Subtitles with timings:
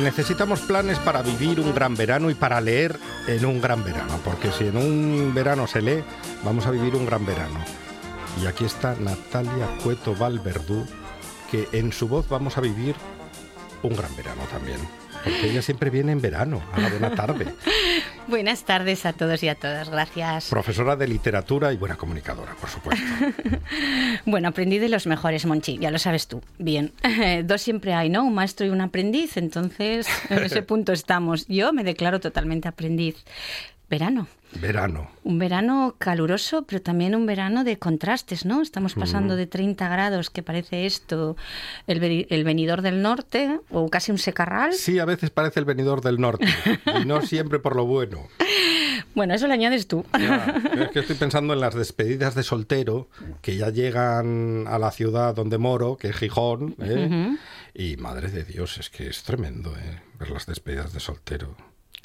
[0.00, 0.98] Necesitamos planes.
[0.98, 4.18] Para vivir un gran verano y para leer en un gran verano.
[4.24, 6.02] Porque si en un verano se lee,
[6.44, 7.58] vamos a vivir un gran verano.
[8.42, 10.86] Y aquí está Natalia Cueto Valverdú,
[11.50, 12.94] que en su voz vamos a vivir
[13.82, 14.78] un gran verano también.
[15.24, 17.54] Porque ella siempre viene en verano, a la buena tarde.
[18.30, 20.50] Buenas tardes a todos y a todas, gracias.
[20.50, 23.04] Profesora de literatura y buena comunicadora, por supuesto.
[24.24, 26.40] bueno, aprendí de los mejores, Monchi, ya lo sabes tú.
[26.56, 26.92] Bien,
[27.44, 28.22] dos siempre hay, ¿no?
[28.22, 31.48] Un maestro y un aprendiz, entonces en ese punto estamos.
[31.48, 33.16] Yo me declaro totalmente aprendiz.
[33.90, 34.28] Verano.
[34.60, 35.10] Verano.
[35.24, 38.62] Un verano caluroso, pero también un verano de contrastes, ¿no?
[38.62, 41.36] Estamos pasando de 30 grados, que parece esto
[41.88, 44.74] el, el venidor del norte, o casi un secarral.
[44.74, 46.46] Sí, a veces parece el venidor del norte,
[47.00, 48.28] y no siempre por lo bueno.
[49.12, 50.04] Bueno, eso lo añades tú.
[50.14, 53.08] es que estoy pensando en las despedidas de soltero
[53.42, 57.36] que ya llegan a la ciudad donde moro, que es Gijón, ¿eh?
[57.74, 60.02] y madre de Dios, es que es tremendo ¿eh?
[60.18, 61.56] ver las despedidas de soltero.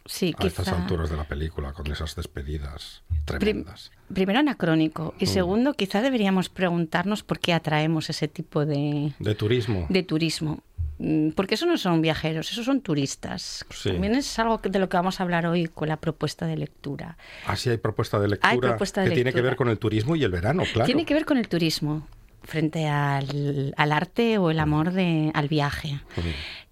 [0.06, 3.92] Sí, a estas alturas de la película, con esas despedidas tremendas.
[4.14, 5.28] primero anacrónico y mm.
[5.28, 9.14] segundo quizá deberíamos preguntarnos por qué atraemos ese tipo de...
[9.18, 9.88] De turismo.
[9.90, 10.62] De turismo.
[11.00, 13.66] Mm, porque eso no son viajeros, esos son turistas.
[13.84, 17.18] También es algo de lo que vamos a hablar hoy con la propuesta de lectura.
[17.48, 19.80] Ah, sí, hay propuesta de lectura hay propuesta de que tiene que ver con el
[19.80, 20.86] turismo y el verano, claro.
[20.86, 22.08] Tiene que ver con el turismo
[22.46, 26.00] frente al, arte o el amor de, al viaje.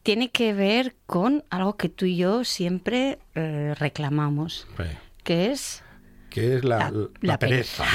[0.04, 4.68] Tiene que ver con algo que tú y yo siempre eh, reclamamos,
[5.24, 5.84] que es...
[6.30, 7.86] Que es la, pereza, la pereza.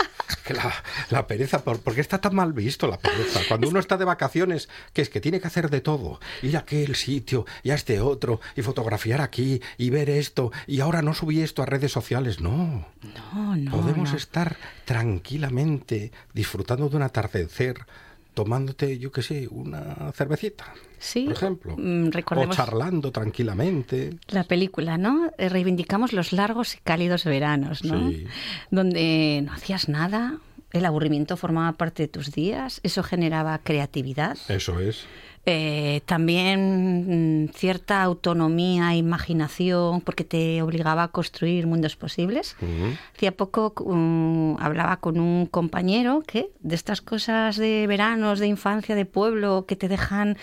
[0.48, 0.74] La,
[1.10, 3.40] la, pereza, ¿por qué está tan mal visto la pereza?
[3.48, 6.60] Cuando uno está de vacaciones, que es que tiene que hacer de todo, ir a
[6.60, 11.14] aquel sitio y a este otro, y fotografiar aquí, y ver esto, y ahora no
[11.14, 12.86] subí esto a redes sociales, no.
[13.34, 13.70] No, no.
[13.70, 17.86] Podemos estar tranquilamente disfrutando de un atardecer,
[18.34, 20.72] tomándote, yo qué sé, una cervecita.
[20.98, 21.76] Sí, por ejemplo.
[21.78, 24.18] Mm, o charlando tranquilamente.
[24.28, 25.30] La película, ¿no?
[25.38, 28.10] Eh, reivindicamos los largos y cálidos veranos, ¿no?
[28.10, 28.26] Sí.
[28.70, 30.38] Donde no hacías nada,
[30.72, 34.36] el aburrimiento formaba parte de tus días, eso generaba creatividad.
[34.48, 35.06] Eso es.
[35.46, 42.56] Eh, también mm, cierta autonomía, imaginación, porque te obligaba a construir mundos posibles.
[43.16, 48.94] Hacía poco mm, hablaba con un compañero que de estas cosas de veranos, de infancia,
[48.94, 50.36] de pueblo, que te dejan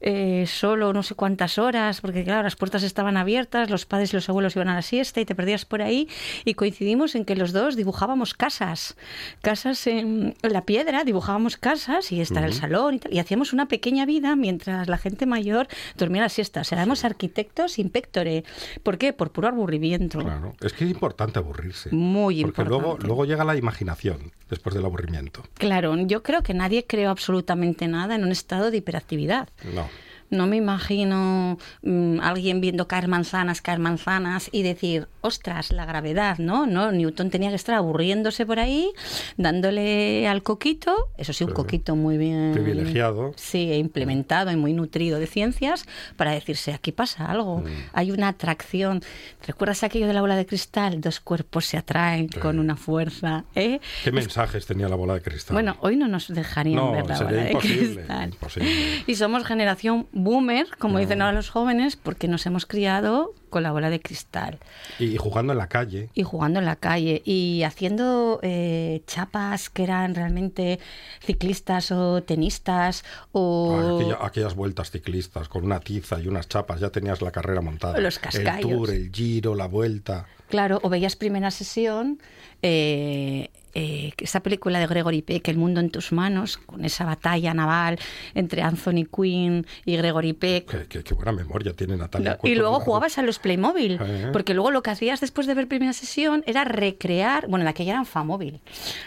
[0.00, 4.16] eh, solo no sé cuántas horas, porque claro, las puertas estaban abiertas, los padres y
[4.16, 6.08] los abuelos iban a la siesta y te perdías por ahí
[6.44, 8.96] y coincidimos en que los dos dibujábamos casas,
[9.40, 13.66] casas en la piedra, dibujábamos casas y está el salón y, tal, y hacíamos una
[13.66, 16.62] pequeña vida mientras la gente mayor dormía la siesta.
[16.62, 18.44] O éramos arquitectos impectore.
[18.82, 19.12] ¿Por qué?
[19.12, 20.20] Por puro aburrimiento.
[20.20, 21.90] Claro, es que es importante aburrirse.
[21.90, 22.70] Muy importante.
[22.70, 25.42] Porque luego, luego llega la imaginación después del aburrimiento.
[25.54, 29.48] Claro, yo creo que nadie creó absolutamente nada en un estado de hiperactividad.
[29.74, 29.87] No.
[30.30, 36.38] No me imagino mm, alguien viendo caer manzanas, caer manzanas y decir, ostras, la gravedad,
[36.38, 36.66] ¿no?
[36.66, 38.90] No, Newton tenía que estar aburriéndose por ahí,
[39.36, 43.32] dándole al coquito, eso sí, un coquito muy bien privilegiado.
[43.36, 45.86] Sí, implementado y muy nutrido de ciencias
[46.16, 47.66] para decirse, aquí pasa algo, mm.
[47.92, 49.02] hay una atracción.
[49.46, 51.00] ¿Recuerdas aquello de la bola de cristal?
[51.00, 53.44] Dos cuerpos se atraen con una fuerza.
[53.54, 53.80] ¿eh?
[54.04, 55.54] ¿Qué mensajes tenía la bola de cristal?
[55.54, 58.30] Bueno, hoy no nos dejarían ver la bola de cristal.
[58.30, 59.04] Imposible.
[59.06, 63.72] Y somos generación boomer, como dicen ahora los jóvenes, porque nos hemos criado con la
[63.72, 64.58] bola de cristal
[64.98, 66.10] Y, jugando en la calle.
[66.14, 70.78] y jugando en la calle y haciendo eh, chapas que eran realmente
[71.24, 76.80] ciclistas o tenistas o Ah, aquella- aquellas vueltas ciclistas con una tiza y unas chapas,
[76.80, 77.98] ya tenías la carrera montada.
[78.00, 78.70] Los El cascallos.
[78.70, 80.26] tour, el giro, la vuelta.
[80.48, 82.20] Claro, o veías primera sesión,
[82.62, 83.50] eh,
[83.80, 87.96] eh, esa película de Gregory Peck, El mundo en tus manos, con esa batalla naval
[88.34, 90.88] entre Anthony Quinn y Gregory Peck.
[90.88, 92.38] Qué, buena memoria tiene Natalia.
[92.42, 94.30] No, y luego jugabas a los Playmobil, Eh.
[94.32, 97.92] porque luego lo que hacías después de ver primera sesión era recrear, bueno, en aquella
[97.92, 98.60] eran Famóvil,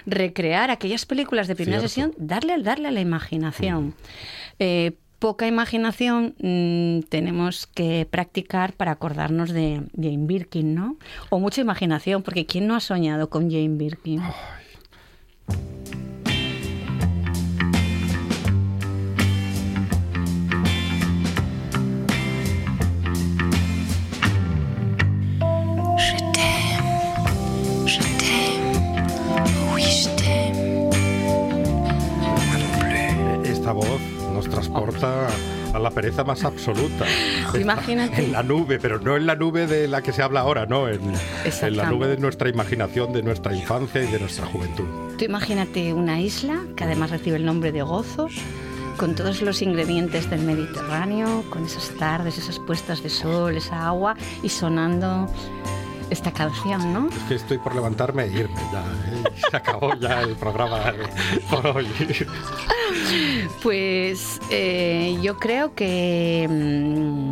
[0.05, 1.89] recrear aquellas películas de primera Cierto.
[1.89, 3.93] sesión, darle, darle a la imaginación.
[4.59, 10.95] Eh, poca imaginación mm, tenemos que practicar para acordarnos de Jane Birkin, ¿no?
[11.29, 14.21] O mucha imaginación, porque ¿quién no ha soñado con Jane Birkin?
[14.21, 14.60] Je
[33.61, 34.01] Esta voz
[34.33, 35.27] nos transporta
[35.71, 37.05] a la pereza más absoluta.
[37.53, 38.25] Imagínate.
[38.25, 40.89] En la nube, pero no en la nube de la que se habla ahora, no,
[40.89, 40.99] en,
[41.45, 44.85] en la nube de nuestra imaginación, de nuestra infancia y de nuestra juventud.
[45.15, 48.29] Tú imagínate una isla que además recibe el nombre de Gozo,
[48.97, 54.15] con todos los ingredientes del Mediterráneo, con esas tardes, esas puestas de sol, esa agua
[54.41, 55.27] y sonando
[56.11, 57.07] esta canción, ¿no?
[57.09, 58.81] Es que estoy por levantarme e irme ya.
[58.81, 59.23] ¿eh?
[59.49, 60.93] Se acabó ya el programa
[61.49, 61.87] por hoy.
[63.63, 67.31] Pues eh, yo creo que mm,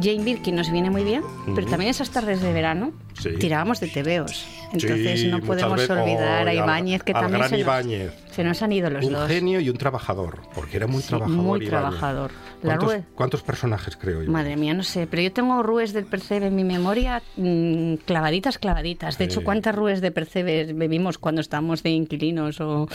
[0.00, 1.22] Jane Birkin nos viene muy bien,
[1.54, 3.30] pero también esas tardes de verano Sí.
[3.38, 4.46] tirábamos de tebeos.
[4.72, 7.60] Entonces Sí, no podemos veces- olvidar ¡Ay, a Ibáñez, que al también gran se nos,
[7.64, 8.12] Ibáñez!
[8.30, 9.28] se nos han ido los un dos.
[9.28, 11.36] genio y un trabajador, porque era muy Sí, trabajador.
[11.42, 11.68] muy Ibáñez.
[11.70, 12.30] trabajador.
[12.62, 14.30] ¿Cuántos, cuántos personajes creo yo?
[14.30, 18.58] Madre mía, no sé, pero yo tengo rúes del Percebe en mi memoria mm, clavaditas,
[18.58, 19.16] clavaditas.
[19.18, 19.44] De hecho, Sí.
[19.44, 22.60] ¿cuántas rúes de Percebe bebimos cuando estábamos de inquilinos?
[22.60, 22.86] O,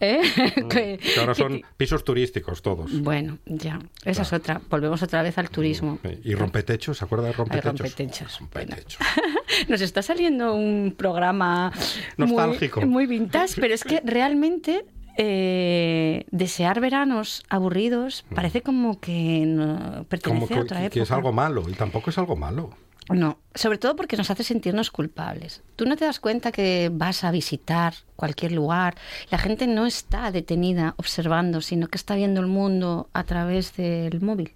[0.00, 0.20] ¿eh?
[0.70, 3.00] Que- Que ahora son pisos turísticos todos.
[3.02, 4.60] Bueno, ya, esa es otra.
[4.70, 5.98] Volvemos otra vez al turismo.
[6.04, 6.98] Eh, ¿Y rompetechos?
[6.98, 7.78] ¿Se acuerda de rompetechos?
[7.80, 8.98] rompetechos, Rompetechos.
[9.68, 11.72] Nos está saliendo un programa
[12.16, 12.80] Nostálgico.
[12.80, 14.84] Muy, muy vintage, pero es que realmente
[15.16, 20.94] eh, desear veranos aburridos parece como que no, pertenece Como a otra época.
[20.94, 22.70] que es algo malo, y tampoco es algo malo.
[23.10, 25.62] No, sobre todo porque nos hace sentirnos culpables.
[25.76, 28.96] Tú no te das cuenta que vas a visitar cualquier lugar,
[29.30, 34.20] la gente no está detenida observando, sino que está viendo el mundo a través del
[34.20, 34.52] móvil,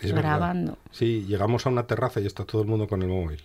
[0.00, 0.22] Es verdad.
[0.38, 0.78] grabando.
[0.92, 3.42] Sí, llegamos a una terraza y está todo el mundo con el móvil.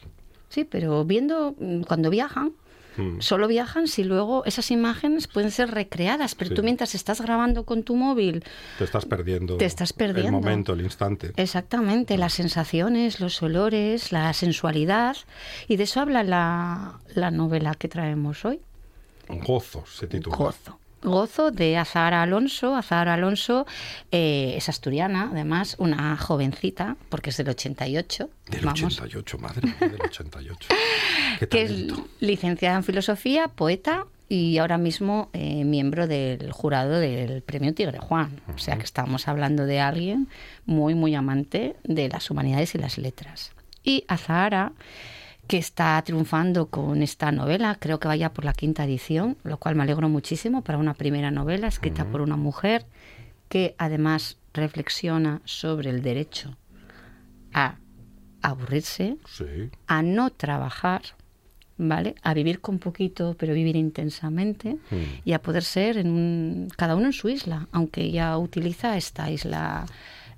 [0.49, 2.51] Sí, pero viendo mm, cuando viajan,
[2.97, 3.21] Mm.
[3.21, 6.55] solo viajan si luego esas imágenes pueden ser recreadas, pero Sí.
[6.55, 8.43] tú mientras estás grabando con tu móvil,
[8.77, 9.55] Te estás perdiendo.
[9.57, 10.37] Te estás perdiendo.
[10.39, 11.31] El momento, el instante.
[11.37, 15.15] exactamente, las sensaciones, los olores, la sensualidad,
[15.67, 18.59] y de eso habla la, la novela que traemos hoy.
[19.29, 20.35] Gozo se titula.
[20.35, 20.79] Gozo.
[21.01, 22.75] Gozo de Azahara Alonso.
[22.75, 23.65] Azahara Alonso
[24.11, 28.29] eh, es asturiana, además, una jovencita, porque es del 88.
[28.47, 30.69] Del vamos, 88, madre mía, del 88.
[31.39, 31.71] Qué que es
[32.19, 38.39] licenciada en filosofía, poeta y ahora mismo eh, miembro del jurado del premio Tigre Juan.
[38.53, 40.27] O sea que estamos hablando de alguien
[40.65, 43.51] muy, muy amante de las humanidades y las letras.
[43.83, 44.73] Y Azahara,
[45.49, 49.73] que está triunfando con esta novela, creo que vaya por la quinta edición, lo cual
[49.75, 52.85] me alegro muchísimo para una primera novela escrita por una mujer
[53.49, 56.55] que además reflexiona sobre el derecho
[57.51, 57.77] a
[58.43, 59.71] aburrirse, Sí.
[59.87, 61.01] a no trabajar,
[61.77, 62.13] ¿vale?
[62.21, 64.95] A vivir con poquito, pero vivir intensamente Mm.
[65.25, 69.31] y a poder ser en un- cada uno en su isla, aunque ella utiliza esta
[69.31, 69.85] isla,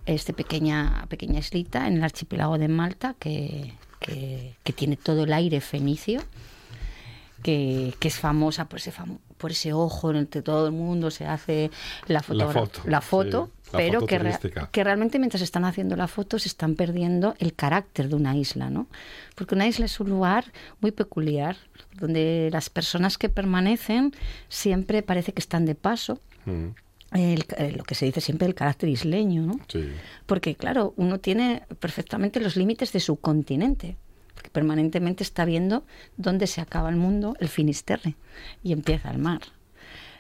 [0.05, 5.31] este pequeña, pequeña islita en el archipiélago de Malta que, que- que tiene todo el
[5.31, 6.21] aire fenicio.
[7.43, 10.73] Que, que es famosa por ese, famo- por ese ojo en el que todo el
[10.73, 11.71] mundo se hace
[12.05, 12.37] la, foto,
[12.85, 14.69] la foto, sí, la pero foto que, rea- turística.
[14.71, 18.69] que realmente mientras están haciendo la foto se están perdiendo el carácter de una isla,
[18.69, 18.85] ¿no?
[19.33, 21.55] Porque una isla es un lugar muy peculiar,
[21.95, 24.13] donde las personas que permanecen
[24.47, 26.19] siempre parece que están de paso.
[26.45, 26.67] Mm.
[27.11, 29.59] El- eh, lo que se dice siempre el carácter isleño, ¿no?
[29.67, 29.89] Sí.
[30.25, 33.97] Porque, claro, uno tiene perfectamente los límites de su continente.
[34.33, 35.83] Porque permanentemente está viendo
[36.17, 38.15] dónde se acaba el mundo, el Finisterre,
[38.63, 39.41] y empieza el mar.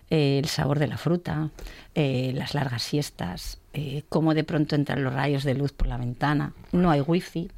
[0.09, 1.49] Eh, el sabor de la fruta,
[1.95, 5.95] eh, las largas siestas, eh, cómo de pronto entran los rayos de luz por la
[5.97, 6.53] ventana.
[6.73, 7.49] No hay wifi.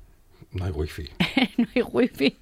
[0.52, 1.10] No hay wifi.
[1.58, 2.38] no hay wifi.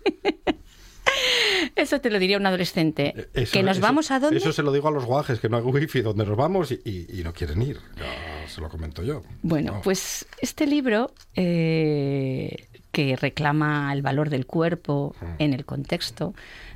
[1.76, 3.14] Eso te lo diría un adolescente.
[3.16, 4.38] Eh, Eso- que nos eso- vamos a dónde.
[4.38, 6.82] Eso se lo digo a los guajes, que no hay wifi donde nos vamos y,
[6.86, 7.78] y- y no quieren ir.
[7.98, 9.22] Ya se lo comento yo.
[9.42, 9.82] Bueno, No.
[9.82, 16.34] pues este libro eh, que reclama el valor del cuerpo en el contexto,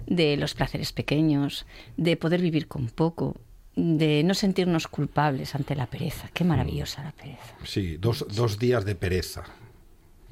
[0.07, 1.65] de los placeres pequeños,
[1.97, 3.35] de poder vivir con poco,
[3.75, 6.29] de no sentirnos culpables ante la pereza.
[6.33, 7.55] Qué maravillosa la pereza.
[7.65, 9.43] Sí, dos, dos días de pereza.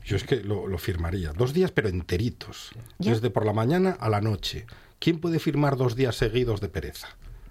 [0.05, 1.33] Yo es que lo, lo firmaría.
[1.33, 2.71] Dos días, pero enteritos.
[2.99, 3.11] Ya.
[3.11, 4.65] Desde por la mañana a la noche.
[4.99, 7.07] ¿Quién puede firmar dos días seguidos de pereza?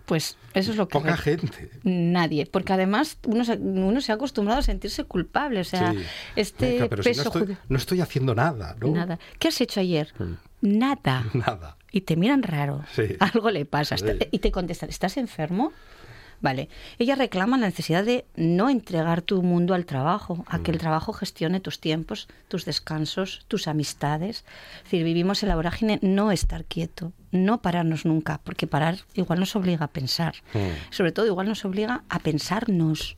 [0.07, 0.99] Pues eso es lo que...
[0.99, 1.71] Poca gente.
[1.85, 5.99] Nadie, porque además uno se, uno se ha acostumbrado a sentirse culpable, o sea, Sí.
[6.37, 8.89] este Venga, pero si peso no, estoy, judi- no estoy haciendo nada, ¿no?
[8.89, 9.19] Nada.
[9.39, 10.13] ¿Qué has hecho ayer?
[10.61, 11.25] Nada.
[11.35, 11.77] Nada.
[11.93, 12.85] Y te miran raro.
[12.95, 13.17] Sí.
[13.21, 13.97] Algo le pasa.
[13.97, 14.05] Sí.
[14.33, 15.73] Y te contestan, ¿estás enfermo?
[16.43, 16.69] Vale.
[16.99, 21.13] Ella reclama la necesidad de no entregar tu mundo al trabajo, a que el trabajo
[21.13, 24.45] gestione tus tiempos, tus descansos, tus amistades.
[24.79, 29.39] Es decir, vivimos en la vorágine no estar quieto, no pararnos nunca, porque parar igual
[29.39, 30.35] nos obliga a pensar.
[30.91, 33.17] Sobre todo igual nos obliga a pensarnos.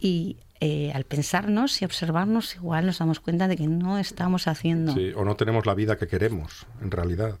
[0.00, 4.94] Y eh, al pensarnos y observarnos, igual nos damos cuenta de que no estamos haciendo.
[4.94, 7.38] Sí, o no tenemos la vida que queremos, en realidad.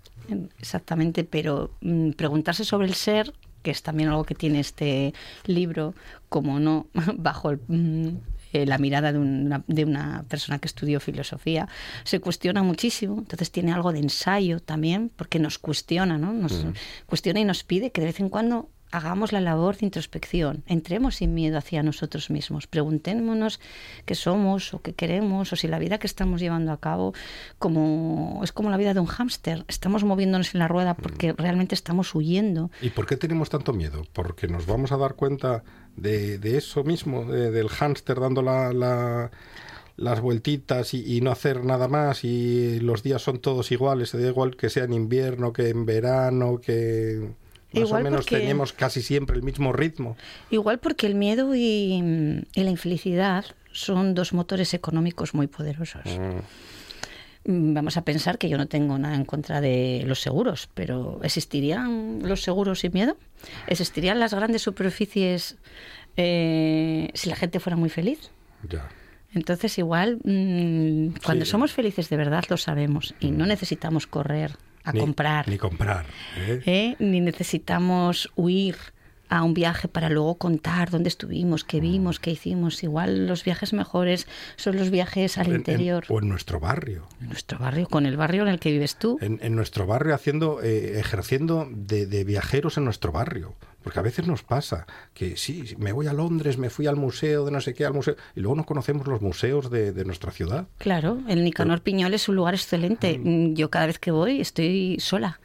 [0.58, 3.32] Exactamente, pero mm, preguntarse sobre el ser,
[3.66, 5.12] que es también algo que tiene este
[5.44, 5.96] libro,
[6.28, 8.18] como no, bajo el, mm,
[8.52, 11.66] eh, la mirada de una, de una persona que estudió filosofía,
[12.04, 16.32] se cuestiona muchísimo, entonces tiene algo de ensayo también, porque nos cuestiona, ¿no?
[16.32, 16.64] Nos
[17.06, 21.16] cuestiona y nos pide que de vez en cuando hagamos la labor de introspección, entremos
[21.16, 23.60] sin miedo hacia nosotros mismos, preguntémonos
[24.04, 27.12] qué somos o qué queremos, o si la vida que estamos llevando a cabo
[27.58, 31.74] como es como la vida de un hámster, estamos moviéndonos en la rueda porque realmente
[31.74, 32.70] estamos huyendo.
[32.80, 34.04] ¿Y por qué tenemos tanto miedo?
[34.12, 35.64] Porque nos vamos a dar cuenta
[35.96, 39.30] de, de eso mismo, de- del hámster dando la, la-
[39.96, 44.20] las vueltitas y, y no hacer nada más y los días son todos iguales, da
[44.28, 47.30] igual que sea en invierno, que en verano, que
[47.72, 50.16] más Igual o menos porque- tenemos casi siempre el mismo ritmo.
[50.50, 56.02] Igual porque el miedo y, y la infelicidad son dos motores económicos muy poderosos.
[57.44, 61.20] Mm, Vamos a pensar que yo no tengo nada en contra de los seguros, pero
[61.22, 63.16] ¿existirían los seguros sin miedo?
[63.68, 65.56] ¿Existirían las grandes superficies
[66.16, 68.30] eh, si la gente fuera muy feliz?
[68.68, 68.88] Ya.
[69.32, 71.50] Entonces igual mm, cuando Sí.
[71.52, 74.56] somos felices de verdad lo sabemos y no necesitamos correr
[74.86, 76.06] a Ni- comprar, Ni comprar.
[76.38, 76.62] ¿eh?
[76.64, 76.96] ¿eh?
[76.98, 78.76] ni necesitamos huir
[79.28, 82.82] a un viaje para luego contar dónde estuvimos, qué vimos, qué hicimos.
[82.84, 87.08] Igual los viajes mejores son los viajes al En- en- interior, o en nuestro barrio.
[87.20, 89.18] en nuestro barrio, con el barrio en el que vives tú.
[89.20, 93.54] En, en nuestro barrio haciendo, eh, ejerciendo de, de viajeros en nuestro barrio.
[93.86, 97.44] Porque a veces nos pasa que sí, me voy a Londres, me fui al museo
[97.44, 100.32] de no sé qué, al museo, y luego no conocemos los museos de, de nuestra
[100.32, 100.66] ciudad.
[100.78, 103.16] Claro, el Nicanor Piñol es un lugar excelente.
[103.16, 105.38] Mm, Yo cada vez que voy estoy sola,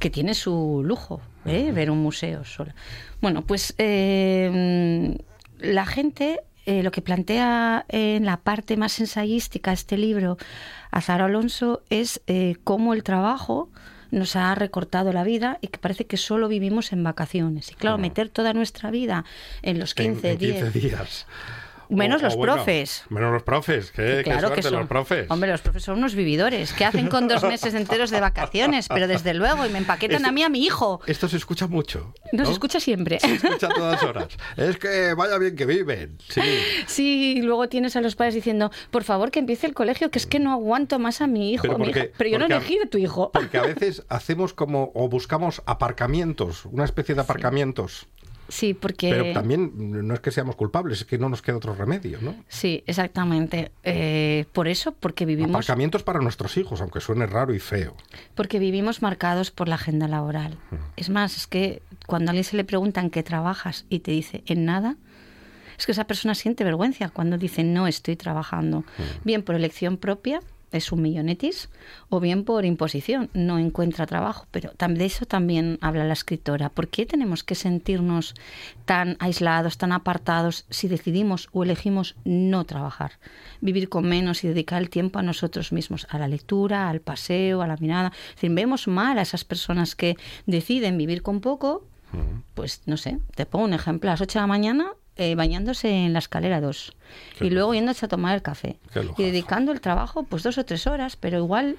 [0.00, 1.70] que tiene su lujo, ¿eh?
[1.70, 2.74] ver un museo sola.
[3.20, 5.16] Bueno, pues eh,
[5.60, 10.36] la gente eh, lo que plantea en la parte más ensayística este libro
[10.90, 13.70] Azaro Alonso es eh, cómo el trabajo
[14.10, 17.70] nos ha recortado la vida y que parece que solo vivimos en vacaciones.
[17.70, 19.24] Y claro, meter toda nuestra vida
[19.62, 21.26] en los 15, en, en 10, 15 días.
[21.88, 23.04] Menos O- los o bueno, profes.
[23.08, 24.74] Menos los profes, qué, qué Claro que son.
[24.74, 25.26] los profes.
[25.30, 26.72] Hombre, los profes son unos vividores.
[26.74, 28.88] ¿Qué hacen con dos meses enteros de vacaciones?
[28.88, 31.00] Pero desde luego, y me empaquetan Esto- a mí, a mi hijo.
[31.06, 32.12] Esto se escucha mucho.
[32.32, 32.52] Nos ¿no?
[32.52, 33.18] escucha siempre.
[33.20, 34.28] Se escucha a todas horas.
[34.56, 36.18] Es que vaya bien que viven.
[36.28, 36.40] Sí.
[36.86, 40.18] Sí, y luego tienes a los padres diciendo, por favor, que empiece el colegio, que
[40.18, 41.62] es que no aguanto más a mi hijo.
[41.62, 42.08] Pero mi porque- hija".
[42.18, 43.30] Pero yo no a- elegí de tu hijo.
[43.32, 48.06] Porque a veces hacemos como, o buscamos aparcamientos, una especie de aparcamientos.
[48.17, 48.17] Sí,
[48.74, 49.10] porque...
[49.10, 49.72] Pero también
[50.06, 52.34] no es que seamos culpables, es que no nos queda otro remedio, ¿no?
[52.48, 53.72] Sí, exactamente.
[53.84, 57.94] Eh, por eso, porque vivimos, Aparcamientos para nuestros hijos, aunque suene raro y feo.
[58.34, 60.56] porque vivimos marcados por la agenda laboral.
[60.96, 64.12] Es más, es que cuando a alguien se le pregunta en qué trabajas y te
[64.12, 64.96] dice en nada,
[65.78, 68.84] es que esa persona siente vergüenza cuando dice no estoy trabajando.
[69.24, 70.40] Bien por elección propia,
[70.72, 71.68] es un millonetis,
[72.08, 74.46] o bien por imposición, no encuentra trabajo.
[74.50, 76.68] Pero de eso también habla la escritora.
[76.68, 78.34] ¿Por qué tenemos que sentirnos
[78.84, 83.12] tan aislados, tan apartados, si decidimos o elegimos no trabajar?
[83.60, 87.62] Vivir con menos y dedicar el tiempo a nosotros mismos, a la lectura, al paseo,
[87.62, 88.12] a la mirada.
[88.30, 91.84] Es decir, vemos mal a esas personas que deciden vivir con poco,
[92.54, 95.90] pues no sé, te pongo un ejemplo, a las 8 de la mañana eh, bañándose
[95.90, 96.96] en la escalera 2
[97.38, 98.78] Qué y luego yéndose a tomar el café.
[99.16, 101.76] Y dedicando el trabajo pues dos o tres horas, pero igual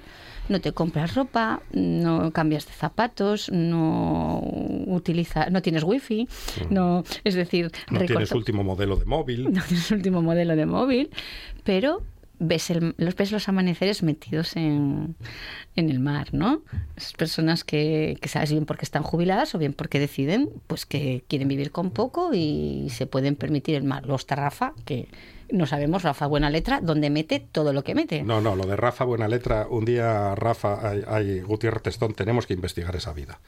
[0.48, 4.42] no te compras ropa, no cambias de zapatos, no
[4.86, 6.28] utiliza, no tienes wifi,
[6.70, 9.44] no, es decir, No tienes último modelo de móvil.
[9.52, 11.10] no tienes último modelo de móvil,
[11.64, 12.02] pero
[12.40, 15.14] ves, el- los, ves los amaneceres metidos en,
[15.76, 16.62] en el mar, ¿no?
[16.96, 21.22] Esas personas que, que sabes bien porque están jubiladas o bien porque deciden pues que
[21.28, 24.04] quieren vivir con poco y se pueden permitir el mar.
[24.10, 25.06] Está Rafa, que
[25.52, 28.22] no sabemos, Rafa Buena Letra, dónde mete todo lo que mete.
[28.22, 32.46] No, no, lo de Rafa Buena Letra, un día Rafa, hay, hay Gutiérrez Testón, tenemos
[32.46, 33.38] que investigar esa vida.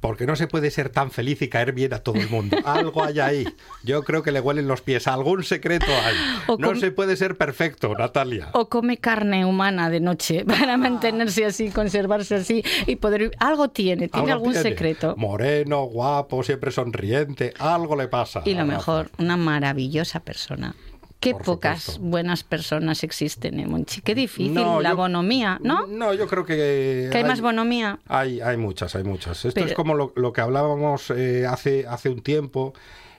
[0.00, 2.56] Porque no se puede ser tan feliz y caer bien a todo el mundo.
[2.64, 3.46] Algo hay ahí.
[3.82, 5.08] Yo creo que le huelen los pies.
[5.08, 6.14] Algún secreto hay.
[6.46, 8.50] O No se puede ser perfecto, Natalia.
[8.52, 13.30] O come carne humana de noche para mantenerse así, conservarse así y poder...
[13.38, 14.68] Algo tiene, tiene Algo algún tiene.
[14.70, 15.14] secreto.
[15.16, 17.54] Moreno, guapo, siempre sonriente.
[17.58, 18.42] Algo le pasa.
[18.44, 20.74] Y lo mejor, una maravillosa persona.
[21.18, 22.02] Qué Por pocas supuesto.
[22.04, 24.02] buenas personas existen, ¿eh, Monchi?
[24.02, 25.86] Qué difícil, No, la yo- bonomía, ¿no?
[25.86, 27.08] No, yo creo que.
[27.10, 27.98] Que hay más bonomía.
[28.06, 29.44] Hay, hay muchas, hay muchas.
[29.44, 32.74] Esto Pero- es como lo, lo que hablábamos eh, hace, hace un tiempo.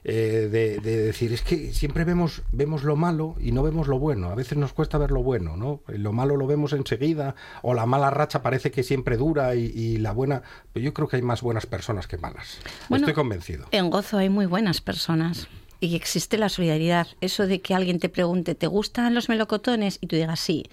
[0.10, 4.00] eh, de, de decir, es que siempre vemos, vemos lo malo y no vemos lo
[4.00, 4.30] bueno.
[4.30, 5.82] A veces nos cuesta ver lo bueno, ¿no?
[5.88, 9.98] Lo malo lo vemos enseguida, o la mala racha parece que siempre dura y, y
[9.98, 10.44] la buena.
[10.72, 12.60] Pero yo creo que hay más buenas personas que malas.
[12.88, 13.66] Bueno, Estoy convencido.
[13.72, 15.50] En Gozo hay muy buenas personas.
[15.80, 17.08] Y existe la solidaridad.
[17.22, 20.00] Eso de que alguien te pregunte, ¿te gustan los melocotones?
[20.02, 20.66] Y tú digas sí.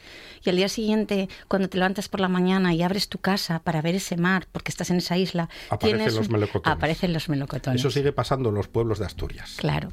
[0.45, 3.83] Y al día siguiente, cuando te levantas por la mañana y abres tu casa para
[3.83, 6.77] ver ese mar, porque estás en esa isla, Aparecen tienes los melocotones.
[6.77, 7.81] Aparecen los melocotones.
[7.81, 9.57] Eso sigue pasando en los pueblos de Asturias.
[9.59, 9.91] Claro.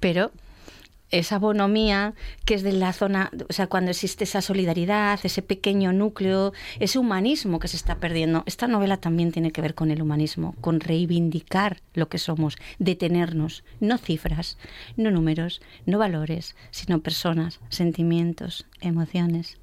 [0.00, 0.32] Pero
[1.12, 2.14] esa bonomía
[2.44, 6.98] que es de la zona, o sea, cuando existe esa solidaridad, ese pequeño núcleo, ese
[6.98, 8.42] humanismo que se está perdiendo.
[8.46, 13.62] Esta novela también tiene que ver con el humanismo, con reivindicar lo que somos, detenernos,
[13.78, 14.58] no cifras,
[14.96, 19.58] no números, no valores, sino personas, sentimientos, emociones.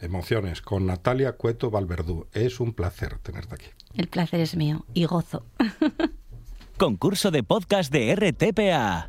[0.00, 2.26] Emociones con Natalia Cueto Valverdú.
[2.32, 3.66] Es un placer tenerte aquí.
[3.94, 5.44] El placer es mío y gozo.
[6.76, 9.08] Concurso de podcast de RTPA.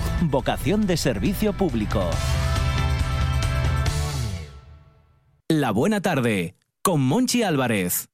[0.23, 2.07] Vocación de servicio público.
[5.49, 6.53] La buena tarde.
[6.83, 8.07] Con Monchi Álvarez.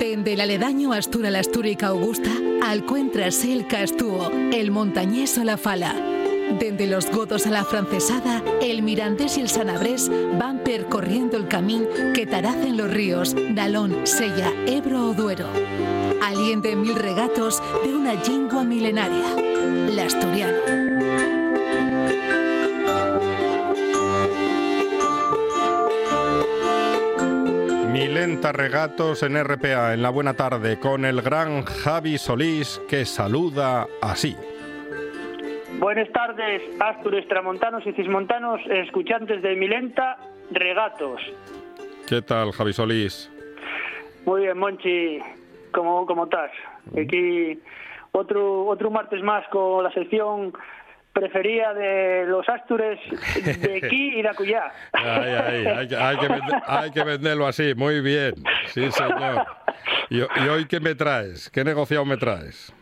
[0.00, 2.30] Dende el aledaño Astura la Astúrica Augusta,
[2.64, 6.17] alcuéntrase el Castúo, el Montañés o la Fala.
[6.50, 11.86] Dende los Godos a la Francesada, el Mirandés y el Sanabrés van percorriendo el camín
[12.14, 15.46] que taracen los ríos Nalón, Sella, Ebro o Duero.
[16.22, 19.26] Aliente mil regatos de una lingua milenaria,
[19.90, 20.58] la asturiana.
[27.92, 33.86] Milenta Regatos en RPA, en la buena tarde, con el gran Javi Solís, que saluda
[34.00, 34.36] así.
[35.76, 40.16] Buenas tardes, Astures, Tramontanos y Cismontanos, escuchantes de Milenta,
[40.50, 41.20] Regatos.
[42.08, 43.30] ¿Qué tal, Javi Solís?
[44.24, 45.20] Muy bien, Monchi,
[45.72, 46.50] ¿cómo, cómo estás?
[46.98, 47.60] Aquí
[48.12, 50.52] otro, otro martes más con la sección
[51.12, 52.98] preferida de los Astures
[53.44, 54.72] de aquí y de acullá.
[54.92, 58.34] Ay, ay, hay, que- hay que vende- hay que venderlo así, muy bien.
[58.68, 59.44] Sí, señor.
[60.10, 61.50] ¿Y, y hoy qué me traes?
[61.50, 62.72] ¿Qué negociado me traes?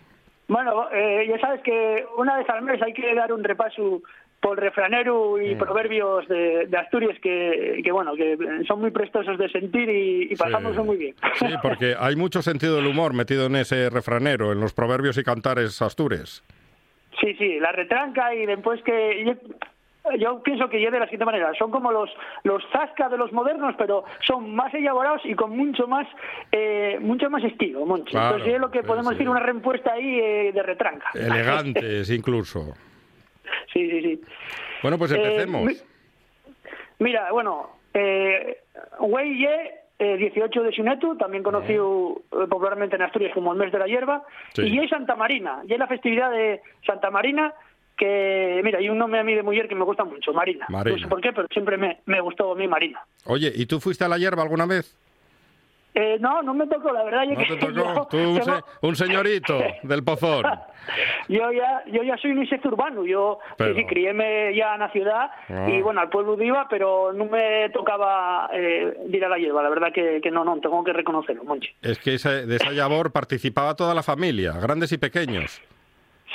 [0.48, 4.02] Bueno, eh, ya sabes que una vez al mes hay que dar un repaso
[4.40, 8.36] por refranero y proverbios de, de Asturias que, que, bueno, que
[8.68, 10.82] son muy prestosos de sentir y, y pasamos Sí.
[10.82, 11.14] muy bien.
[11.34, 15.24] Sí, porque hay mucho sentido del humor metido en ese refranero, en los proverbios y
[15.24, 16.44] cantares astures.
[17.20, 19.36] Sí, sí, la retranca y después que
[20.18, 22.10] yo, pienso que ya de la siguiente manera, son como los
[22.44, 26.06] los zasca de los modernos, pero son más elaborados y con mucho más
[26.52, 28.12] eh, mucho más estilo, Monchi.
[28.12, 29.14] Claro, Entonces es lo que podemos sí.
[29.14, 31.06] decir una respuesta ahí eh, de retranca.
[31.14, 32.74] Elegantes incluso.
[33.72, 34.20] sí, sí, sí.
[34.82, 35.62] Bueno, pues Eh, empecemos.
[35.64, 35.76] mi-
[36.98, 38.58] mira, bueno, eh,
[39.00, 43.72] Güey Ye, eh, 18 de Xunetu, también conocido eh, popularmente en Asturias como el mes
[43.72, 44.62] de la hierba, Sí.
[44.62, 47.54] y Ye Santa Marina, Ye la festividad de Santa Marina,
[47.96, 50.66] que, mira, hay un nombre a mí de mujer que me gusta mucho, Marina.
[50.68, 50.96] Marina.
[50.96, 53.00] No sé por qué, pero siempre me, me gustó a mí Marina.
[53.24, 54.96] Oye, ¿y tú fuiste a la hierba alguna vez?
[55.98, 57.24] Eh, no, no me tocó, la verdad.
[57.26, 57.72] ¿No que- te tocó?
[57.72, 60.44] yo Tú, un, se- un señorito del pozón.
[61.26, 64.80] yo ya yo ya soy un insecto urbano yo Pero- sí, sí, criéme ya en
[64.80, 65.66] la ciudad Ah.
[65.68, 69.68] y bueno al pueblo iba pero no me tocaba eh, ir a la hierba la
[69.70, 73.10] verdad que, que no no tengo que reconocerlo Monchi Es que esa- de esa labor
[73.10, 75.60] participaba toda la familia, grandes y pequeños.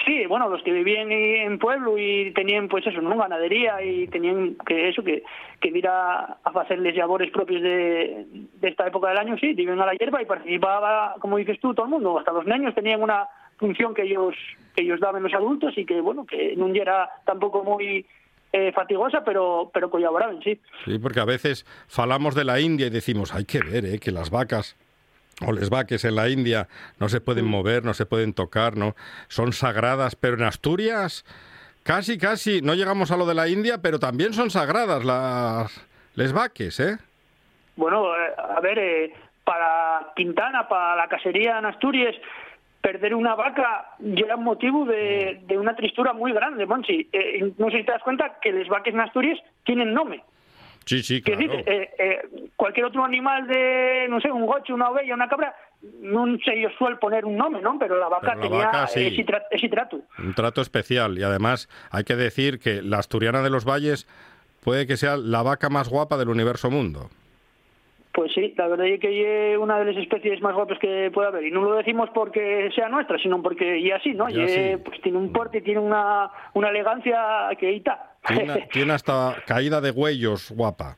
[0.06, 4.56] Sí bueno los que vivían en pueblo y tenían pues eso no ganadería y tenían
[4.66, 5.24] que eso que
[5.60, 8.26] que ir a, hacerles labores propios de,
[8.62, 11.86] esta época del año sí iban a la hierba y participaba como dices tú todo
[11.86, 14.36] el mundo hasta los niños tenían una función que ellos
[14.76, 18.06] que ellos daban los adultos y que bueno que no era tampoco muy
[18.54, 22.90] eh, fatigosa pero pero colaboraban sí Sí, porque a veces falamos de la India y
[22.90, 24.00] decimos, hay que ver, ¿eh?
[24.00, 24.76] que las vacas
[25.46, 26.68] o les vaques en la India
[27.00, 28.96] no se pueden mover, no se pueden tocar, ¿no?
[29.28, 31.26] Son sagradas, pero en Asturias
[31.84, 36.34] casi, casi, no llegamos a lo de la India, pero también son sagradas las les
[36.34, 36.98] vaques, ¿eh?
[37.76, 42.16] Bueno, eh, a ver, eh, para Quintana, para la casería en Asturias,
[42.82, 47.08] perder una vaca ya era un motivo de, de una tristura muy grande, Monchi.
[47.14, 50.24] Eh, no sé si te das cuenta que los vaques en Asturias tienen nombre.
[50.86, 51.58] Sí, sí, Que claro.
[51.58, 52.22] decir, eh, eh,
[52.56, 55.56] cualquier otro animal de, no sé, un gocho, una oveja, una cabra,
[56.02, 57.78] no sé, yo suelo poner un nombre, ¿no?
[57.80, 59.08] Pero la vaca Pero la tenía vaca, sí.
[59.08, 60.02] ese, tra- ese trato.
[60.20, 64.08] Un trato especial y además hay que decir que la asturiana de los valles
[64.63, 67.10] puede que sea la vaca más guapa del universo mundo.
[68.13, 71.30] Pues sí, la verdad es que es una de las especies más guapas que puede
[71.30, 71.46] haber.
[71.46, 74.28] Y no lo decimos porque sea nuestra, sino porque y así, ¿no?
[74.30, 74.78] Y así.
[74.84, 78.11] pues tiene un porte, tiene una, una elegancia que ahí está.
[78.28, 80.96] Tiene, tiene hasta caída de huellos guapa.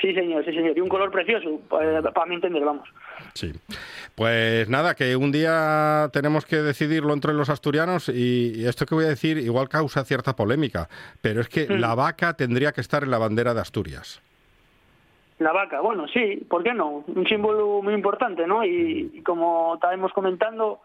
[0.00, 0.76] sí, señor, sí, señor.
[0.76, 2.88] Y un color precioso, para, para mi entender, vamos.
[3.34, 3.52] Sí.
[4.14, 8.94] Pues nada, que un día tenemos que decidirlo entre los asturianos y, y esto que
[8.94, 10.88] voy a decir igual causa cierta polémica,
[11.22, 14.22] pero es que la vaca tendría que estar en la bandera de Asturias.
[15.38, 17.04] La vaca, bueno, sí, ¿por qué no?
[17.06, 18.64] Un símbolo muy importante, ¿no?
[18.64, 20.80] Y, y como estábamos comentando,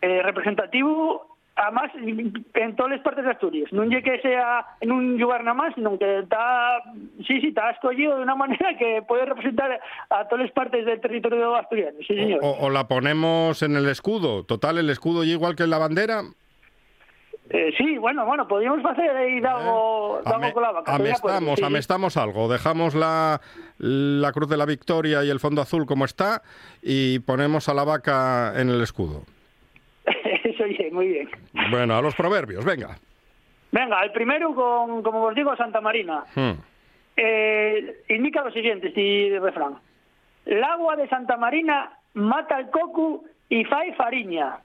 [0.00, 3.72] eh, representativo, además, en todas las partes de Asturias.
[3.72, 6.82] No es que sea en un lugar nada más, sino que está,
[7.26, 11.00] sí, sí, está escogido de una manera que puede representar a todas las partes del
[11.00, 12.40] territorio asturiano, sí, señor.
[12.42, 14.44] O, o la ponemos en el escudo.
[14.44, 16.22] Total, el escudo y igual que en la bandera.
[17.50, 20.94] Eh, sí, bueno, bueno, podríamos hacer ahí algo, Eh, Ame- con la vaca.
[20.94, 21.64] acuerdo, amestamos, sí.
[21.64, 22.48] amestamos algo.
[22.50, 23.40] Dejamos la,
[23.78, 26.40] la Cruz de la Victoria y el fondo azul como está
[26.82, 29.24] y ponemos a la vaca en el escudo.
[30.92, 31.28] Muy bien.
[31.70, 32.96] Bueno, a los proverbios, venga.
[33.70, 36.24] Venga, el primero, con, como os digo, Santa Marina.
[36.34, 36.52] Hmm.
[37.16, 39.74] Eh, indica lo siguiente, este refrán.
[40.44, 44.58] El agua de Santa Marina mata el cocu y fae fariña.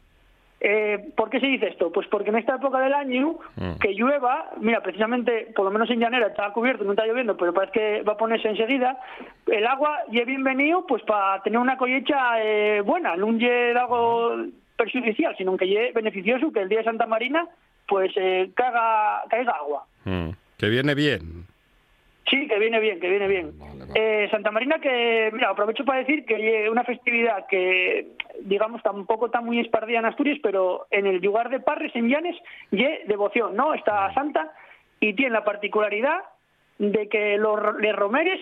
[0.60, 1.92] Eh, ¿Por qué se dice esto?
[1.92, 3.78] Pues porque en esta época del año Mm.
[3.80, 7.54] que llueva, mira, precisamente, por lo menos en llanera está cubierto, no está lloviendo, pero
[7.54, 8.98] parece que va a ponerse enseguida,
[9.46, 14.36] el agua y es bienvenido pues para tener una collecha eh, buena, no es algo
[14.78, 17.48] perjudicial, sino que es beneficioso que el día de Santa Marina
[17.88, 19.86] pues eh, caga, caiga agua.
[20.06, 20.32] Hmm.
[20.58, 21.46] Que viene bien.
[22.30, 23.58] Sí, que viene bien, que viene bien.
[23.58, 23.94] Vale, vale.
[23.96, 28.10] Eh, Santa Marina, que, mira, aprovecho para decir que es una festividad que,
[28.42, 32.36] digamos, tampoco está muy espardida en Asturias, pero en el lugar de Parres, en Llanes,
[32.72, 33.74] y devoción, ¿no?
[33.74, 34.52] Está santa
[35.00, 36.20] y tiene la particularidad
[36.80, 38.40] de que los los romeres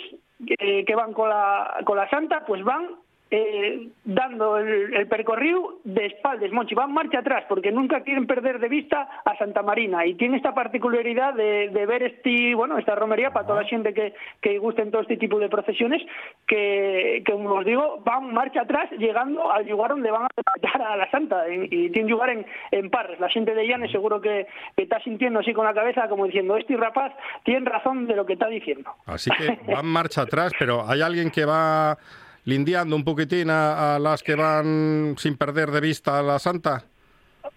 [0.48, 2.88] eh, que van con la, con la santa, pues van
[3.32, 8.60] eh, dando el, el percorrido de espaldas, Monchi, van marcha atrás, porque nunca quieren perder
[8.60, 13.32] de vista a Santa Marina, y tiene esta particularidad de, ver este, bueno, esta romería
[13.32, 16.02] para toda la gente que, que gusten todo este tipo de procesiones,
[16.48, 20.98] que, como os digo, van marcha atrás, llegando al lugar donde van a matar a
[20.98, 23.20] la santa, y, y tiene lugar en, en Parres.
[23.20, 26.58] La gente de Llanes seguro que, que está sintiendo así con la cabeza, como diciendo,
[26.58, 28.92] este rapaz tiene razón de lo que está diciendo.
[29.06, 31.98] Así que van marcha atrás, pero ¿hay alguien que va
[32.46, 36.84] lindiando un poquitín a, a las que van sin perder de vista a la santa?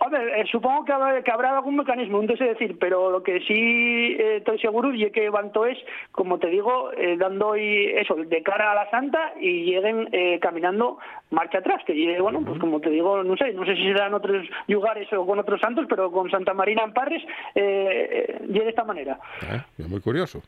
[0.00, 3.40] Hombre, eh, supongo que habrá, que habrá algún mecanismo, no sé decir, pero lo que
[3.40, 5.78] sí eh, estoy seguro y que Banto es,
[6.12, 10.38] como te digo, eh, dando y eso de cara a la Santa y lleguen eh,
[10.40, 10.98] caminando
[11.30, 14.06] marcha atrás, que llegue, bueno, pues como te digo, no sé, no sé si será
[14.08, 17.22] en otros lugares o con otros santos, pero con Santa Marina en Parres
[17.54, 19.18] eh, eh, llegue de esta manera.
[19.50, 19.60] ¿Eh?
[19.78, 20.42] Es muy curioso.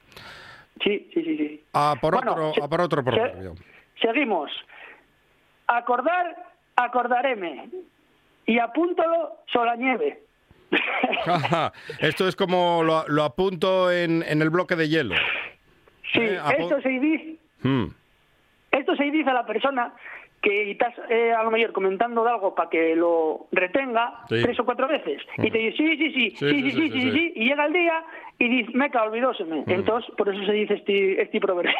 [0.85, 1.65] Sí, sí, sí, sí.
[1.73, 3.55] A por Bueno, otro, se- a por otro se- proverbio.
[4.01, 4.51] Seguimos.
[5.67, 6.37] Acordar,
[6.77, 7.69] acordaréme.
[8.47, 10.23] Y apúntalo sola nieve.
[12.01, 15.15] Esto es como lo, lo apunto en, en el bloque de hielo.
[16.13, 17.89] Sí, Eh, esto se dice, Hmm.
[18.73, 19.93] esto se dice a la persona
[20.43, 24.65] que estás eh, a lo mejor comentando de algo para que lo retenga tres o
[24.65, 27.67] cuatro veces y te dice sí sí sí sí sí sí sí, sí, y llega
[27.67, 28.03] el día
[28.39, 31.71] y dice meca olvidóseme entonces por eso se dice este, este, proverbio,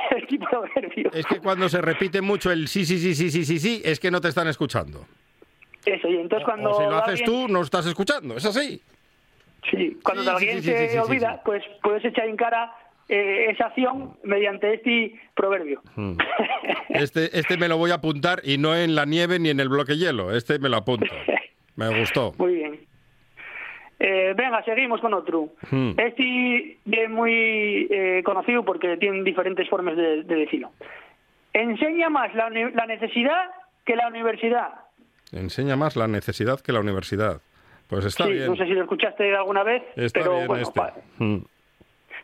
[1.13, 3.99] es que cuando se repite mucho el sí sí sí sí sí sí sí es
[3.99, 5.07] que no te están escuchando
[5.87, 8.83] eso y entonces cuando si lo haces tú no estás escuchando es así
[9.71, 12.71] sí cuando alguien se olvida pues puedes echar en cara
[13.11, 15.83] eh, esa acción mediante este proverbio.
[15.97, 16.17] Mm.
[16.91, 19.69] Este, este me lo voy a apuntar y no en la nieve ni en el
[19.69, 20.37] bloque hielo.
[20.37, 21.07] Este me lo apunto.
[21.77, 22.35] Me gustó.
[22.37, 22.81] Muy bien.
[23.99, 25.49] Eh, venga, seguimos con otro.
[25.71, 25.93] Hmm.
[25.97, 30.73] Este es muy eh, conocido porque tiene diferentes formas de, de decirlo.
[31.53, 32.51] Enseña más la,
[32.87, 33.51] necesidad
[33.87, 34.73] que la universidad.
[35.33, 37.41] Enseña más la necesidad que la universidad.
[37.89, 38.47] Pues está sí, bien.
[38.47, 40.81] no sé si lo escuchaste alguna vez, Está pero bien bueno, este.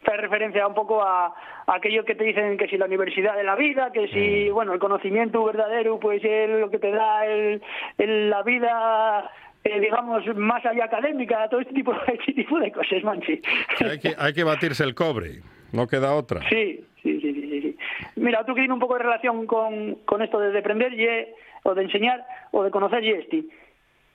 [0.06, 0.10] Mm.
[0.12, 3.44] hace referencia un poco a, a aquello que te dicen que si la universidad de
[3.44, 4.10] la vida, que Mm.
[4.10, 7.62] si, bueno, el conocimiento verdadero, pues es lo que te da el,
[7.98, 9.30] el- la vida,
[9.64, 13.40] eh, digamos, más allá académica, todo este tipo, este tipo de cosas, manchi.
[13.78, 15.40] Que hay, que, hay que batirse el cobre.
[15.72, 16.40] No queda otra.
[16.48, 17.76] Sí, sí, sí, sí, sí.
[18.16, 21.28] Mira, otro que tiene un poco de relación con, con esto de aprender y, es-
[21.64, 23.44] o de enseñar o de conocer y este.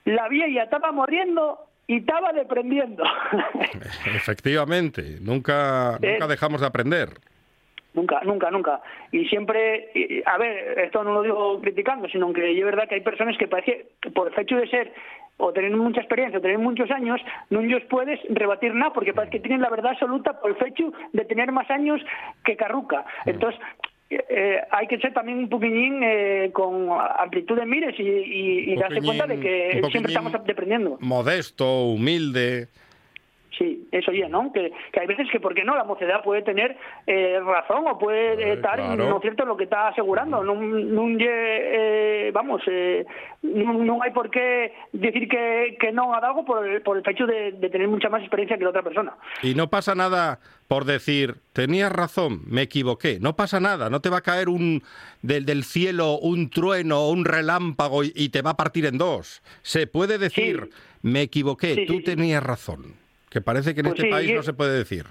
[0.06, 1.60] La vieja estaba muriendo
[1.91, 3.04] y estaba deprendiendo.
[4.15, 5.17] Efectivamente.
[5.21, 6.13] Nunca, Eh.
[6.13, 7.10] nunca dejamos de aprender.
[7.93, 8.82] Nunca, nunca, nunca.
[9.12, 13.01] Y siempre, a ver, esto no lo digo criticando, sino que es verdad que hay
[13.01, 14.93] personas que parece que por el hecho de ser
[15.38, 19.32] o tener mucha experiencia o tener muchos años, no ellos puedes rebatir nada, porque parece
[19.34, 21.99] que tienen la verdad absoluta por el hecho de tener más años
[22.45, 23.04] que Carruca.
[23.25, 23.60] Entonces,
[24.30, 26.88] eh, hay que ser también un poquillín eh, con
[27.19, 30.97] amplitud de mires y, y- y darse cuenta de que siempre estamos aprendiendo.
[31.02, 32.67] Modesto, humilde.
[33.57, 34.51] Sí, eso ya, ¿no?
[34.53, 35.75] Que, que hay veces que, ¿por qué no?
[35.75, 39.03] La mocedad puede tener eh, razón o puede Eh, estar claro.
[39.03, 40.41] en lo cierto lo que está asegurando.
[40.43, 43.05] No, no eh, vamos, eh,
[43.41, 47.03] no, no hay por qué decir que, que no ha dado por el, por el
[47.07, 49.13] hecho de, de tener mucha más experiencia que la otra persona.
[49.43, 53.19] Y no pasa nada por decir, tenías razón, me equivoqué.
[53.19, 54.81] No pasa nada, no te va a caer un
[55.21, 58.97] del, del cielo un trueno o un relámpago y, y te va a partir en
[58.97, 59.41] dos.
[59.61, 60.79] Se puede decir, Sí.
[61.01, 62.03] me equivoqué, Sí, tú sí.
[62.03, 63.00] tenías razón.
[63.31, 65.05] Que parece que en Pues este sí, país no se puede decir.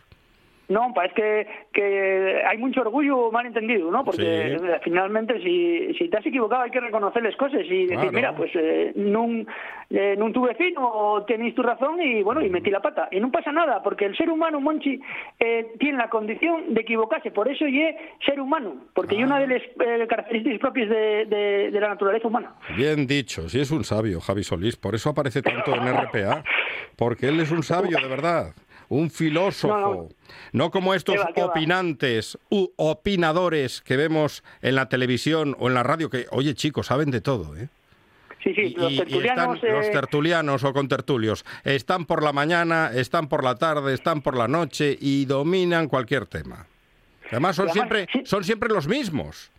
[0.70, 4.04] No, parece que, que hay mucho orgullo mal entendido, ¿no?
[4.04, 4.64] Porque Sí.
[4.64, 8.12] eh, finalmente si, si te has equivocado hay que reconocer las cosas y decir, Claro.
[8.12, 9.46] mira, pues eh, nun,
[9.90, 13.08] eh, nun tuve fin o tenéis tu razón y bueno, y metí la pata.
[13.10, 15.00] Y no pasa nada, porque el ser humano, Monchi,
[15.40, 19.40] eh, tiene la condición de equivocarse, por eso y es ser humano, porque es una
[19.40, 22.54] de las eh, características propias de, de- de la naturaleza humana.
[22.76, 26.44] Bien dicho, si es un sabio, Javi Solís, por eso aparece tanto en RPA,
[26.96, 28.54] porque él es un sabio de verdad,
[28.90, 30.08] un filósofo, No, no,
[30.52, 30.70] no.
[30.70, 31.46] como estos Qué va, qué va.
[31.46, 36.86] opinantes u opinadores que vemos en la televisión o en la radio, que, oye chicos,
[36.88, 37.68] saben de todo, ¿eh?
[38.42, 39.62] Sí, sí, los y están tertulianos...
[39.62, 44.36] los eh, tertulianos o contertulios, están por la mañana, están por la tarde, están por
[44.36, 46.66] la noche y dominan cualquier tema.
[47.30, 48.20] Además son además, siempre, sí.
[48.24, 49.50] son siempre los mismos.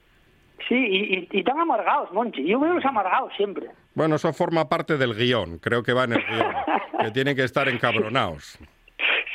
[0.67, 2.43] Sí, y, y, y tan amargados, Monchi.
[2.45, 3.67] Yo veo los amargados siempre.
[3.93, 6.53] Bueno, eso forma parte del guion, creo que va en el guion,
[7.03, 8.57] que tienen que estar encabronados.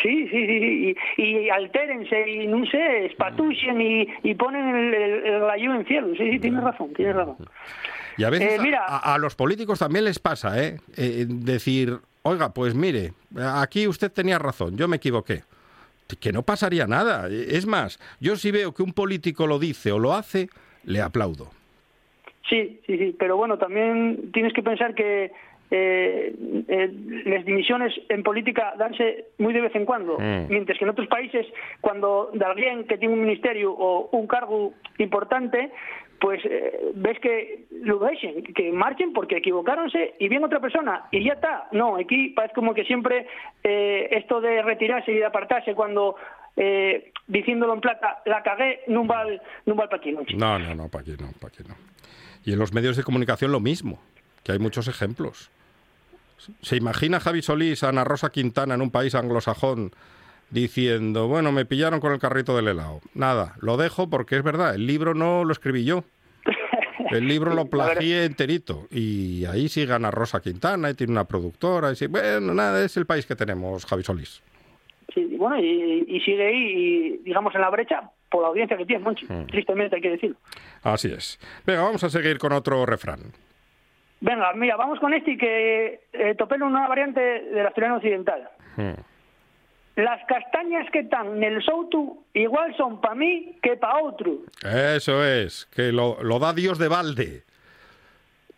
[0.03, 5.27] Sí, sí, sí, y, y altérense y no sé, espatuchen y, y ponen el, el,
[5.27, 6.09] el rayo en cielo.
[6.17, 7.37] Sí, sí, tienes razón, tienes razón.
[8.19, 8.85] Y a veces Eh, mira.
[8.87, 10.79] a, a los políticos también les pasa, ¿eh?
[10.97, 13.13] Eh, Decir, oiga, pues mire,
[13.55, 15.43] aquí usted tenía razón, yo me equivoqué.
[16.21, 17.29] Que no pasaría nada.
[17.29, 20.49] Es más, yo si veo que un político lo dice o lo hace,
[20.85, 21.51] le aplaudo.
[22.49, 25.33] Sí, sí, sí, pero bueno, también tienes que pensar que
[25.71, 26.33] eh,
[26.69, 26.91] eh,
[27.27, 30.49] las dimisiones en política danse muy de vez en cuando, Mm.
[30.49, 31.47] mientras que en otros países,
[31.81, 35.71] cuando de alguien que tiene un ministerio o un cargo importante,
[36.19, 41.23] pues eh, ves que lo dejen, que marchen porque equivocaronse y viene otra persona y
[41.25, 41.69] ya está.
[41.73, 43.27] No, aquí parece como que siempre
[43.63, 46.17] eh, esto de retirarse y de apartarse cuando
[46.57, 50.23] eh, diciéndolo en plata, la cagué, no val, no val pa' aquí, no.
[50.37, 51.75] No, no, no, para aquí no, para aquí no.
[52.45, 53.99] Y en los medios de comunicación lo mismo,
[54.43, 55.51] que hay muchos ejemplos.
[56.63, 59.93] ¿Se imagina Javi Solís a Ana Rosa Quintana en un país anglosajón
[60.51, 63.01] diciendo, bueno, me pillaron con el carrito del helado?
[63.15, 66.05] Nada, lo dejo porque es verdad, el libro no lo escribí yo.
[67.11, 68.87] El libro lo plagié enterito.
[68.91, 71.93] Y ahí sigue Ana Rosa Quintana y tiene una productora.
[71.93, 74.43] Y sí, bueno, nada, es el país que tenemos, Javi Solís.
[75.15, 78.85] Sí, bueno, y, y sigue ahí, y, digamos, en la brecha por la audiencia que
[78.85, 79.27] tiene, Monchi.
[79.27, 79.47] Mm.
[79.47, 80.37] Tristemente hay que decirlo.
[80.83, 81.39] Así es.
[81.65, 83.21] Venga, vamos a seguir con otro refrán.
[84.21, 88.49] Venga, mira, vamos con este que eh, topé en una variante del asturiano occidental.
[88.77, 88.95] Hmm.
[89.97, 94.39] Las castañas que están en el soutu igual son para mí que para otro.
[94.63, 97.45] Eso es, que lo, lo da Dios de balde.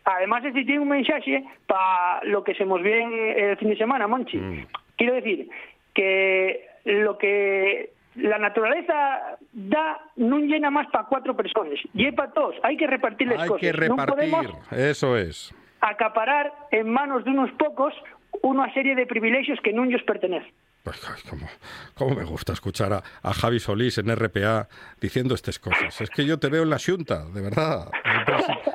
[0.05, 4.09] además este tiene un mensaje para lo que se nos viene el fin de semana,
[4.09, 4.67] Monchi.
[4.97, 5.49] Quiero decir
[5.95, 12.55] que lo que la naturaleza da no llena más para cuatro personas, y para todos,
[12.63, 13.61] hay que repartirles Hay cosas.
[13.61, 15.55] que No repartir, podemos eso es.
[15.81, 17.95] acaparar en manos de unos pocos
[18.43, 20.53] una serie de privilegios que no ellos pertenecen.
[20.85, 21.47] Pues, ay, cómo,
[21.95, 24.69] cómo me gusta escuchar a, a Javi Solís en RPA
[25.01, 26.01] diciendo estas cosas.
[26.01, 27.91] Es que yo te veo en la Junta, de verdad,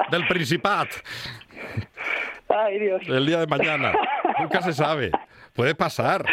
[0.10, 0.90] del, del Principat,
[2.50, 3.02] Ay, Dios.
[3.08, 3.94] el día de mañana.
[4.40, 5.12] Nunca se sabe.
[5.54, 6.26] Puede pasar.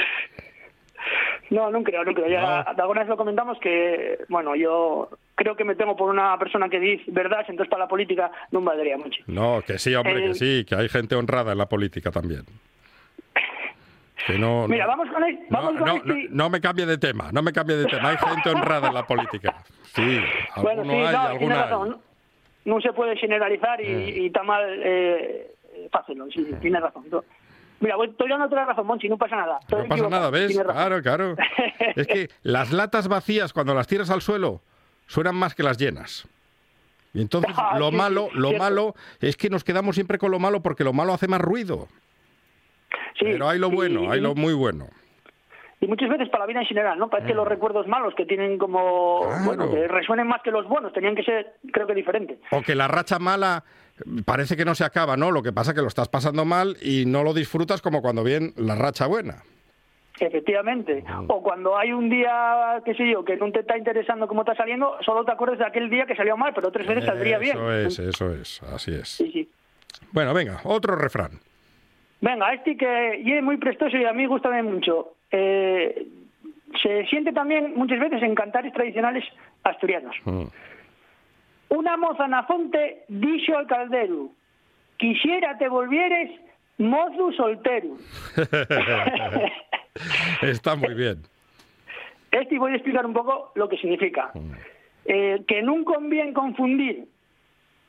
[1.51, 2.29] No, no creo, no creo.
[2.29, 6.39] Ya de alguna vez lo comentamos que, bueno, yo creo que me tengo por una
[6.39, 9.21] persona que dice verdad, entonces para la política no me valdría mucho.
[9.27, 12.43] No, que sí, hombre, Eh, que sí, que hay gente honrada en la política también.
[14.27, 16.87] Que no, Mira, no- vamos con el, vamos no, con no, este- no, me cambie
[16.87, 18.11] de tema, no me cambie de tema.
[18.11, 19.57] Hay gente honrada en la política.
[19.95, 20.21] Sí,
[20.63, 21.61] Bueno, sí, hay, no, alguna hay.
[21.63, 21.99] razón.
[22.67, 25.51] No se puede generalizar y, y está mal eh,
[25.91, 26.27] hacerlo.
[26.27, 27.05] Sí, sí, tiene razón.
[27.81, 29.59] Mira, voy- estoy dando otra razón, Monchi, no pasa nada.
[29.61, 30.59] Estoy No pasa nada, ¿ves?
[30.59, 31.35] Claro, claro.
[31.97, 34.61] Es que las latas vacías, cuando las tiras al suelo,
[35.07, 36.29] suenan más que las llenas.
[37.15, 40.61] Y entonces Ah, lo malo, lo malo es que nos quedamos siempre con lo malo
[40.61, 41.89] porque lo malo hace más ruido.
[43.19, 44.89] Sí, Pero hay lo y- bueno, hay lo muy bueno.
[45.83, 47.09] Y muchas veces para la vida en general, ¿no?
[47.09, 49.21] Parece que los recuerdos malos que tienen como...
[49.25, 49.29] Mm.
[49.29, 49.45] Claro.
[49.47, 52.39] Bueno, que resuenen más que los buenos, tenían que ser, creo que, diferentes.
[52.51, 53.65] O que la racha mala
[54.25, 55.31] parece que no se acaba, ¿no?
[55.31, 58.25] Lo que pasa es que lo estás pasando mal y no lo disfrutas como cuando
[58.25, 59.43] viene la racha buena.
[60.19, 61.03] Efectivamente.
[61.29, 64.55] O cuando hay un día, qué sé yo, que no te está interesando cómo está
[64.55, 67.57] saliendo, solo te acuerdas de aquel día que salió mal, pero otras veces saldría bien.
[67.57, 69.09] Eso es, eso es, así es.
[69.09, 69.49] Sí, sí.
[70.13, 71.41] Bueno, venga, otro refrán.
[72.21, 75.15] Venga, este que y es muy prestoso y a mí gusta mucho.
[75.31, 76.07] Eh,
[76.83, 79.25] se siente también muchas veces en cantares tradicionales
[79.65, 80.15] asturianos.
[80.25, 80.45] Mm.
[81.71, 84.31] Una moza na fonte dixo al caldero
[84.99, 86.31] quisiera te volvieres
[86.79, 87.97] mozu soltero.
[90.43, 91.23] Está muy bien.
[92.31, 94.31] Este voy a explicar un poco lo que significa.
[95.05, 97.07] Eh, que nunca conviene confundir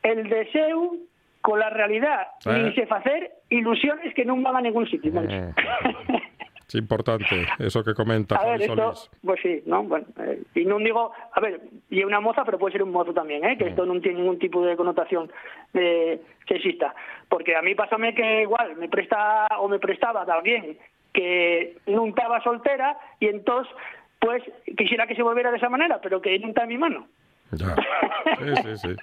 [0.04, 0.96] el deseo
[1.42, 2.64] con la realidad, Eh.
[2.64, 5.12] ni se hacer ilusiones que no van a ningún sitio.
[5.12, 5.36] Monchi.
[6.72, 7.26] Es importante
[7.60, 8.94] eso que comenta A ver, esto,
[9.26, 9.84] pues sí, ¿no?
[9.84, 13.14] Bueno, eh, y no digo, a ver, y una moza, pero puede ser un mozo
[13.14, 13.58] también, ¿eh?
[13.58, 15.30] Que esto no tiene ningún tipo de connotación
[15.74, 16.96] eh, sexista.
[17.28, 20.78] Porque a mí pásame que igual me presta o me prestaba alguien
[21.12, 23.74] que no estaba soltera y entonces,
[24.20, 24.42] pues,
[24.78, 27.06] quisiera que se volviera de esa manera, pero que está en mi mano.
[27.52, 27.76] Ya.
[28.40, 28.96] Sí, sí, sí.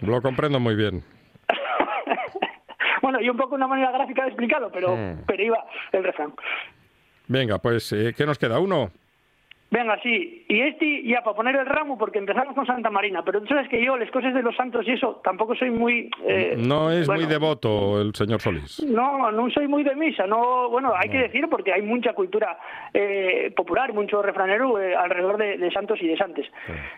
[0.00, 1.02] Lo comprendo muy bien.
[3.10, 5.22] Bueno, y un poco una manera gráfica de explicarlo, pero, Mm.
[5.26, 6.34] pero iba el refrán.
[7.26, 8.58] Venga, pues, eh, ¿qué nos queda?
[8.60, 8.90] ¿Uno?
[9.70, 10.46] Venga, sí.
[10.48, 13.68] Y este, ya para poner el ramo, porque empezamos con Santa Marina, pero tú sabes
[13.68, 16.10] que yo, las cosas de los santos y eso, tampoco soy muy...
[16.24, 18.82] eh, No es bueno, muy devoto el señor Solís.
[18.84, 22.58] No, no soy muy de misa, no, bueno, hay que decir porque hay mucha cultura
[22.94, 26.46] eh, popular, mucho refranero eh, alrededor de, de santos y de santes.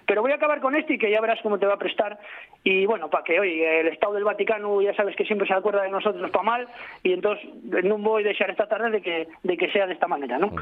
[0.06, 2.20] Pero voy a acabar con este y que ya verás cómo te va a prestar.
[2.62, 5.82] Y bueno, para que hoy el Estado del Vaticano ya sabes que siempre se acuerda
[5.82, 6.68] de nosotros para mal
[7.02, 7.48] y entonces
[7.84, 10.52] no voy a dejar esta tarde de que, de que sea de esta manera, ¿no?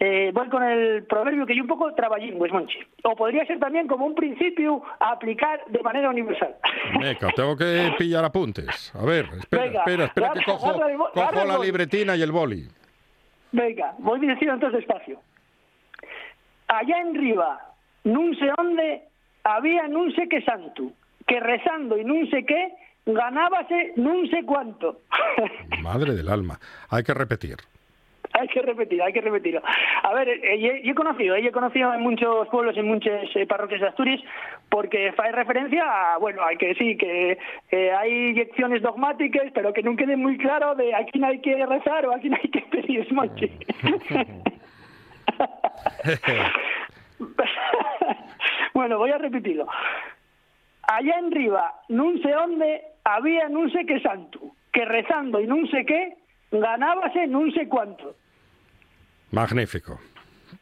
[0.00, 2.78] Eh, voy con el proverbio que yo un poco traballín, pues Monchi.
[3.02, 6.54] O podría ser también como un principio a aplicar de manera universal.
[7.00, 8.92] Meca, tengo que pillar apuntes.
[8.94, 11.58] A ver, espera, Venga, espera, espera que cojo, agarra el bo- agarra cojo el la
[11.64, 12.68] libretina y el boli.
[13.50, 15.20] Venga, voy diciendo entonces despacio.
[16.68, 17.58] Allá en Riva,
[18.04, 19.02] nun sé onde,
[19.42, 20.92] había nun sé qué santo,
[21.26, 22.70] que rezando y nun sé qué,
[23.06, 25.00] ganábase nun sé cuánto.
[25.82, 26.60] Madre del alma.
[26.90, 27.56] Hay que repetir.
[28.40, 29.62] hay que repetir, hay que repetirlo.
[30.02, 32.86] A ver, eh, yo, yo he conocido, eh, yo he conocido en muchos pueblos, en
[32.86, 34.20] muchas eh, parroquias de Asturias,
[34.68, 37.38] porque fai referencia a, bueno, hay que sí, que
[37.70, 41.64] eh, hay lecciones dogmáticas, pero que no quede muy claro de a quién hay que
[41.66, 43.50] rezar o a quién hay que pedir monchi.
[48.74, 49.66] bueno, voy a repetirlo.
[50.82, 54.40] Allá en Riva, nun sé onde, había nun sé qué santo,
[54.72, 56.16] que rezando y nun sé qué,
[56.50, 58.14] ganábase nun sé cuánto.
[59.30, 59.98] Magnífico.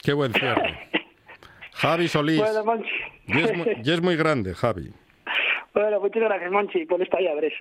[0.02, 0.88] Qué buen cierre.
[1.74, 2.38] Javi Solís.
[2.40, 2.88] Bueno, Monchi.
[3.26, 4.90] Y es, muy, y es muy grande, Javi.
[5.74, 7.52] bueno, muchas gracias, Monchi, por esta llaves.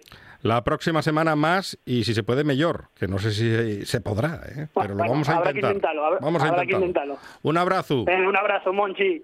[0.42, 4.42] La próxima semana más y si se puede mejor, que no sé si se podrá,
[4.48, 4.68] ¿eh?
[4.74, 5.72] pero lo Bueno, vamos a habrá que intentar.
[5.76, 7.14] intentarlo, habrá- vamos a habrá que intentarlo.
[7.16, 7.40] intentarlo.
[7.44, 8.06] Un abrazo.
[8.06, 9.24] Venga, un abrazo, Monchi.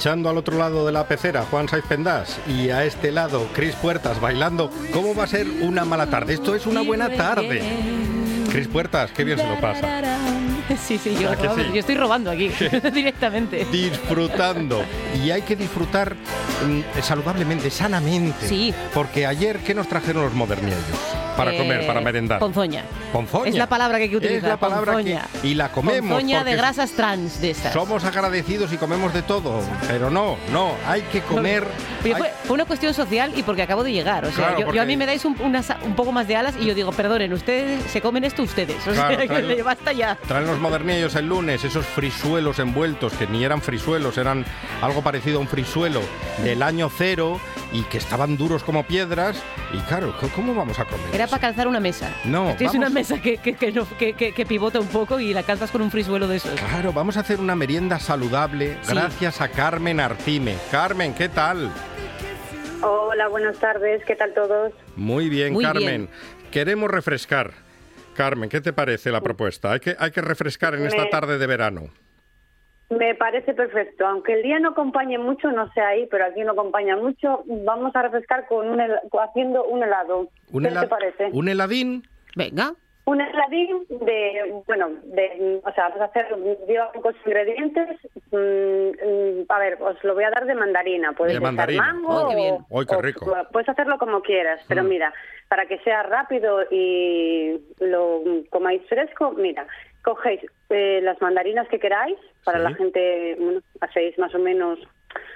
[0.00, 3.74] Pinchando al otro lado de la pecera Juan Saiz Pendás y a este lado Cris
[3.74, 6.32] Puertas bailando, ¿cómo va a ser una mala tarde?
[6.32, 7.62] Esto es una buena tarde.
[8.50, 10.00] Cris Puertas, qué bien se lo pasa.
[10.86, 11.32] Sí, sí, yo,
[11.74, 12.48] estoy robando aquí
[12.94, 13.66] directamente.
[13.72, 14.84] Disfrutando.
[15.22, 18.46] Y hay que disfrutar mm, saludablemente, sanamente.
[18.46, 18.72] Sí.
[18.94, 20.78] Porque ayer, ¿qué nos trajeron los modernillos?
[21.36, 22.38] Para Eh, comer, para merendar.
[22.38, 22.84] Ponzoña.
[23.12, 23.48] Ponzoña.
[23.48, 24.38] Es la palabra que hay que utilizar.
[24.44, 25.26] Es la palabra ponzoña.
[25.40, 25.48] que...
[25.48, 26.10] Y la comemos.
[26.10, 27.72] Ponzoña de grasas trans de estas.
[27.72, 29.60] Somos agradecidos y comemos de todo.
[29.88, 31.66] Pero no, no, hay que comer...
[32.04, 34.24] Hay- fue, fue una cuestión social y porque acabo de llegar.
[34.24, 36.74] O sea, Claro, yo, a mí me dais un, poco más de alas y yo
[36.74, 38.86] digo, perdonen, ustedes se comen esto ustedes.
[38.86, 40.16] O Claro, sea, que le basta ya.
[40.26, 44.44] Traen los modernillos el lunes, esos frisuelos envueltos, que ni eran frisuelos, eran
[44.82, 46.00] algo parecido a un frisuelo
[46.42, 47.38] del año cero
[47.72, 49.42] y que estaban duros como piedras.
[49.72, 51.06] Y claro, ¿c- ¿cómo vamos a comer?
[51.12, 51.30] Era eso?
[51.30, 52.10] para calzar una mesa.
[52.24, 55.20] No, Tienes una vamos- mesa que, que, que no- que- que- que pivota un poco
[55.20, 56.58] y la calzas con un frisuelo de esos.
[56.58, 58.92] Claro, vamos a hacer una merienda saludable Sí.
[58.94, 60.56] gracias a Carmen Artime.
[60.70, 61.70] Carmen, ¿qué tal?
[62.82, 64.72] Hola, buenas tardes, ¿qué tal todos?
[64.96, 66.08] Muy bien, Muy Carmen.
[66.50, 67.52] Queremos refrescar.
[68.14, 69.72] Carmen, ¿qué te parece la propuesta?
[69.72, 71.90] Hay que, hay que refrescar en esta Me- tarde de verano.
[72.90, 76.52] Me parece perfecto, aunque el día no acompañe mucho, no sé ahí, pero aquí no
[76.52, 80.28] acompaña mucho, vamos a refrescar con un hel- haciendo un helado.
[80.52, 81.28] ¿Un, ¿Qué te parece?
[81.32, 82.02] ¿Un heladín?
[82.34, 82.72] Venga.
[83.04, 86.26] Un heladín de, bueno, de, o sea, vamos a hacer,
[86.66, 87.88] lleva pocos ingredientes.
[88.32, 91.12] mm, mm, a ver, os lo voy a dar de mandarina.
[91.12, 91.92] Puedes De mandarina.
[91.92, 92.54] mango Oh, qué bien.
[92.70, 93.36] o- ¡Ay, qué o- rico!
[93.52, 94.88] puedes hacerlo como quieras, pero Mm.
[94.88, 95.14] mira,
[95.48, 99.66] para que sea rápido y lo comáis fresco, mira,
[100.02, 100.40] cogéis
[100.70, 102.64] eh, las mandarinas que queráis, para Sí.
[102.64, 104.78] la gente, bueno, hacéis más o menos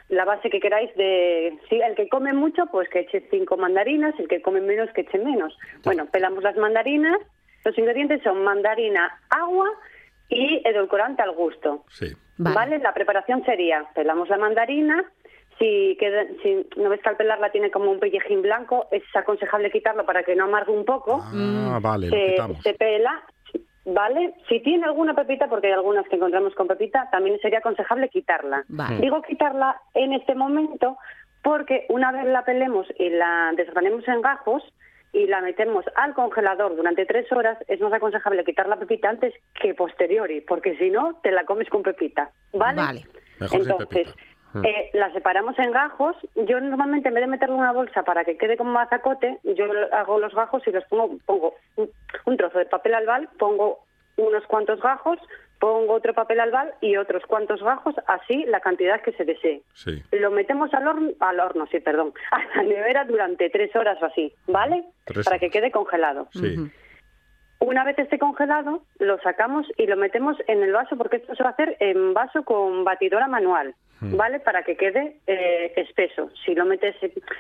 [0.09, 4.15] la base que queráis de, sí, el que come mucho, pues que eche cinco mandarinas,
[4.19, 5.57] el que come menos, que eche menos.
[5.83, 7.19] Bueno, pelamos las mandarinas,
[7.65, 9.69] los ingredientes son mandarina, agua
[10.29, 11.85] y edulcorante al gusto.
[11.91, 12.07] Sí.
[12.39, 12.55] Vale.
[12.55, 12.79] Vale.
[12.79, 15.05] La preparación sería, pelamos la mandarina,
[15.59, 19.71] si, queda, si no ves que al pelarla tiene como un pellejín blanco, es aconsejable
[19.71, 21.21] quitarlo para que no amargue un poco.
[21.23, 23.23] Ah, vale, lo se pela,
[23.85, 24.35] ¿vale?
[24.49, 28.65] Si tiene alguna pepita, porque hay algunas que encontramos con pepita, también sería aconsejable quitarla.
[28.69, 28.99] Vale.
[28.99, 30.97] Digo quitarla en este momento
[31.43, 34.63] porque una vez la pelemos y la desgranemos en gajos
[35.13, 39.33] y la metemos al congelador durante tres horas, es más aconsejable quitar la pepita antes
[39.61, 42.31] que posteriori, porque si no, te la comes con pepita.
[42.53, 42.83] ¿Vale?
[42.83, 43.05] Vale.
[43.39, 44.34] Mejor sin Entonces, pepita.
[44.63, 46.17] Eh, la separamos en gajos.
[46.35, 49.67] Yo normalmente, en vez de meterlo en una bolsa para que quede como mazacote, yo
[49.67, 51.55] lo- hago los gajos y los pongo, pongo
[52.27, 53.81] un, trozo de papel albal, pongo
[54.17, 55.19] unos cuantos gajos,
[55.59, 59.63] pongo otro papel albal y otros cuantos gajos, así la cantidad que se desee.
[59.73, 60.03] Sí.
[60.13, 64.07] Lo metemos al horno, al horno, sí, perdón, a la nevera durante tres horas o
[64.07, 64.85] así, ¿vale?
[65.05, 66.29] Tres Para que quede congelado.
[66.33, 66.57] Sí.
[67.61, 71.43] Una vez esté congelado, lo sacamos y lo metemos en el vaso, porque esto se
[71.43, 73.75] va a hacer en vaso con batidora manual,
[74.05, 74.17] Mm.
[74.17, 74.41] ¿vale?
[74.41, 76.31] Para que quede eh, espeso.
[76.45, 76.97] Si lo metes,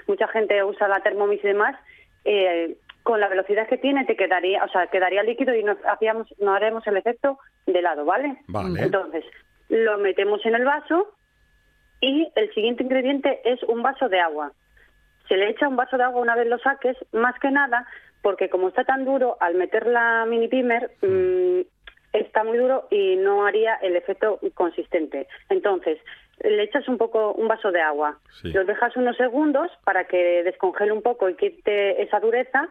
[0.06, 1.76] mucha gente usa la Thermomix y demás,
[2.24, 6.32] eh, con la velocidad que tiene te quedaría, o sea, quedaría líquido y no, hacíamos,
[6.38, 8.36] no haremos el efecto de helado, ¿vale?
[8.48, 8.82] Vale.
[8.82, 9.24] Entonces,
[9.68, 11.14] lo metemos en el vaso
[12.00, 14.52] y el siguiente ingrediente es un vaso de agua.
[15.28, 17.86] Se le echa un vaso de agua una vez lo saques, más que nada
[18.24, 21.60] porque como está tan duro, al meter la mini pimer, mm,
[22.14, 25.28] está muy duro y no haría el efecto consistente.
[25.50, 25.98] Entonces,
[26.42, 28.52] le echas un poco un vaso de agua, Sí.
[28.52, 32.68] lo dejas unos segundos para que descongele un poco y quite esa dureza,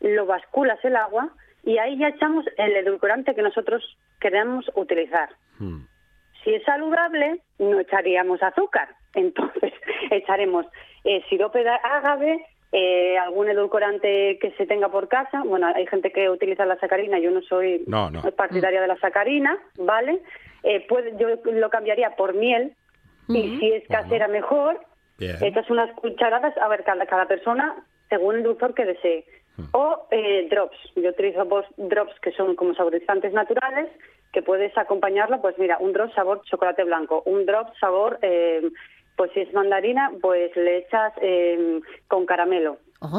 [0.00, 1.30] lo basculas el agua
[1.64, 3.82] y ahí ya echamos el edulcorante que nosotros
[4.20, 5.30] queremos utilizar.
[5.58, 5.80] Mm.
[6.44, 8.88] Si es saludable, no echaríamos azúcar.
[9.14, 9.72] Entonces,
[10.10, 10.66] echaremos
[11.04, 15.42] eh, sirope de agave, eh, algún edulcorante que se tenga por casa.
[15.44, 18.22] Bueno, hay gente que utiliza la sacarina, yo no soy No, no.
[18.32, 20.20] partidaria de la sacarina, ¿vale?
[20.62, 22.72] Eh, puede- yo lo cambiaría por miel
[23.28, 24.80] y si es casera mejor.
[25.18, 25.36] Bien.
[25.42, 29.24] Echas unas cucharadas, a ver, cada, cada persona según el dulzor que desee.
[29.72, 30.76] O eh, drops.
[30.94, 31.44] Yo utilizo
[31.76, 33.88] drops que son como saborizantes naturales,
[34.32, 38.70] que puedes acompañarlo, pues mira, un drop sabor chocolate blanco, un drop sabor, eh,
[39.16, 42.78] pues si es mandarina, pues le echas eh, con caramelo,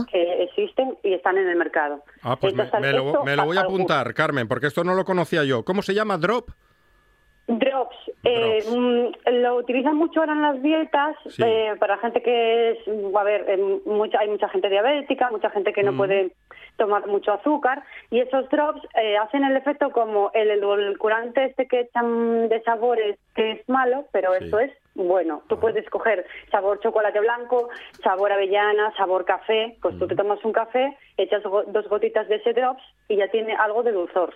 [0.10, 2.04] que existen y están en el mercado.
[2.22, 5.44] Ah, pues me, lo, me lo voy a apuntar, Carmen, porque esto no lo conocía
[5.44, 5.66] yo.
[5.66, 6.18] ¿Cómo se llama?
[6.18, 6.52] ¿Drop?
[7.50, 7.96] Drops.
[8.24, 8.78] Eh, Drops.
[8.78, 9.08] mm,
[9.42, 11.42] lo utilizan mucho ahora en las dietas Sí.
[11.44, 12.78] eh, para gente que es,
[13.16, 15.98] a ver, eh, mucha, hay mucha gente diabética, mucha gente que no Mm.
[15.98, 16.32] puede
[16.78, 21.82] tomar mucho azúcar y esos drops eh, hacen el efecto como el edulcorante este que
[21.82, 24.46] echan de sabores que es malo, pero Sí.
[24.46, 25.42] esto es bueno.
[25.50, 27.70] Tú puedes coger sabor chocolate blanco,
[28.04, 32.36] sabor avellana, sabor café, pues tú te tomas un café, echas go- dos gotitas de
[32.36, 34.34] ese drops y ya tiene algo de dulzor.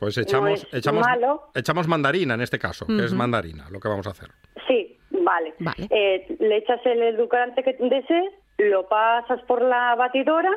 [0.00, 1.50] Pues echamos, echamos, malo.
[1.54, 4.30] echamos mandarina en este caso, que es mandarina, lo que vamos a hacer.
[4.66, 5.54] Sí, Vale.
[5.58, 5.88] Vale.
[5.90, 10.50] Eh, le echas el edulcorante que desees, lo pasas por la batidora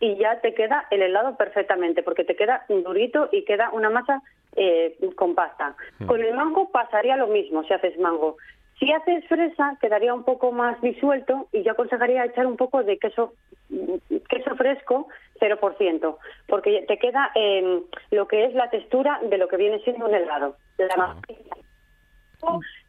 [0.00, 4.22] y ya te queda el helado perfectamente, porque te queda durito y queda una masa
[4.56, 5.74] eh, con pasta.
[6.06, 8.36] Con el mango pasaría lo mismo si haces mango.
[8.84, 12.98] Si haces fresa, quedaría un poco más disuelto y yo aconsejaría echar un poco de
[12.98, 13.32] queso
[14.28, 15.08] queso fresco
[15.40, 16.16] 0%,
[16.46, 17.80] porque te queda eh,
[18.10, 20.56] lo que es la textura de lo que viene siendo un helado.
[20.76, 21.16] La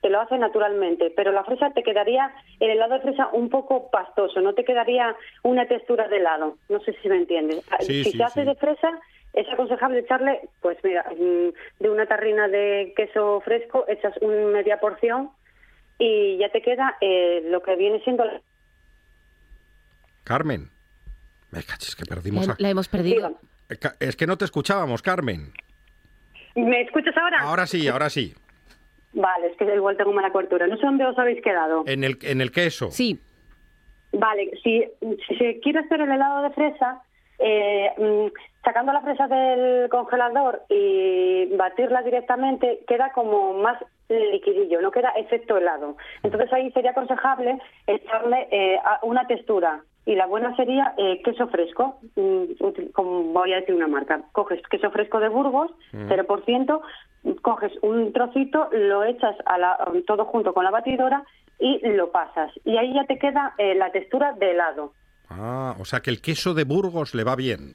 [0.01, 2.29] te lo hace naturalmente, pero la fresa te quedaría,
[2.59, 6.57] el helado de fresa un poco pastoso, no te quedaría una textura de helado.
[6.67, 7.63] No sé si me entiendes.
[7.79, 8.47] Sí, si sí, se hace sí.
[8.47, 8.99] de fresa,
[9.31, 14.77] es aconsejable echarle, pues mira, mm, de una tarrina de queso fresco, echas una media
[14.81, 15.31] porción
[15.99, 18.41] y ya te queda eh, lo que viene siendo la-
[20.23, 20.69] Carmen.
[21.51, 22.55] Me cachis que perdimos La, a...
[22.59, 23.31] la hemos perdido.
[23.69, 25.51] Eh, Es que no te escuchábamos, Carmen.
[26.55, 27.41] ¿Me escuchas ahora?
[27.41, 28.33] Ahora sí, ahora sí.
[29.13, 30.67] Vale, es que igual tengo mala cobertura.
[30.67, 31.83] No sé dónde os habéis quedado.
[31.87, 32.91] En el, en el queso.
[32.91, 33.19] Sí,
[34.17, 34.81] Vale, si,
[35.27, 37.01] si se quiere hacer el helado de fresa,
[37.37, 38.27] eh, mm,
[38.63, 43.77] sacando la fresa del congelador y batirla directamente, queda como más
[44.09, 45.97] liquidillo, no queda efecto helado.
[46.23, 49.81] Entonces ahí sería aconsejable echarle eh, una textura.
[50.07, 54.21] Y la buena sería eh, queso fresco, mm, como voy a decir una marca.
[54.33, 56.81] Coges queso fresco de Burgos, 0%,
[57.41, 61.23] coges un trocito, lo echas a la- todo junto con la batidora
[61.57, 62.51] y lo pasas.
[62.65, 64.93] Y ahí ya te queda eh, la textura de helado.
[65.27, 67.73] Ah, o sea que el queso de Burgos le va bien.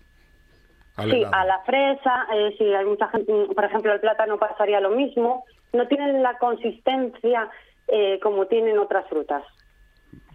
[1.11, 4.81] Sí, a la fresa, eh, si hay mucha gente, mm, por ejemplo, el plátano pasaría
[4.81, 5.45] lo mismo.
[5.73, 7.49] No tienen la consistencia
[7.89, 9.43] eh, como tienen otras frutas.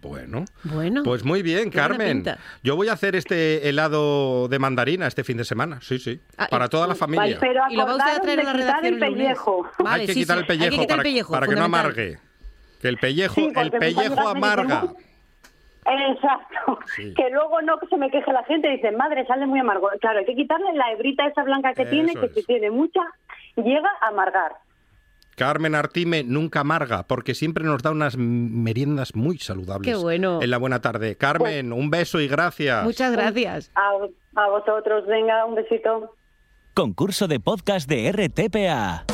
[0.02, 0.44] Bueno.
[0.64, 1.02] bueno.
[1.04, 2.24] Pues muy bien, Carmen.
[2.62, 5.80] Yo voy a hacer este helado de mandarina este fin de semana.
[5.80, 6.20] Sí, sí.
[6.36, 7.38] Ah, Para toda la Vale, familia.
[7.40, 9.68] pero Y lo va usted a traer a la redacción el pellejo.
[9.78, 11.46] Vale, hay que sí, quitar sí, el pellejo, hay que quitar para, el pellejo, para
[11.46, 12.18] que no amargue.
[12.80, 14.84] Que el pellejo, Sí, el pellejo amarga.
[15.86, 16.78] Exacto.
[16.94, 17.14] Sí.
[17.16, 19.88] Que luego no se me queje la gente y dice, madre, sale muy amargo.
[20.00, 22.34] Claro, hay que quitarle la hebrita esa blanca que tiene, que es.
[22.34, 23.00] si tiene mucha,
[23.56, 24.52] llega a amargar.
[25.36, 29.94] Carmen Artime nunca amarga, porque siempre nos da unas meriendas muy saludables.
[29.94, 30.40] Qué bueno.
[30.40, 31.16] En la buena tarde.
[31.16, 32.82] Carmen, un beso y gracias.
[32.82, 33.70] Muchas gracias.
[33.74, 36.14] A, a vosotros, venga, un besito.
[36.72, 39.04] Concurso de podcast de RTPA.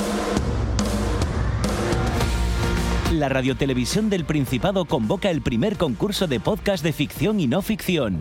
[3.12, 8.20] La Radiotelevisión del Principado convoca el primer concurso de podcast de ficción y no ficción.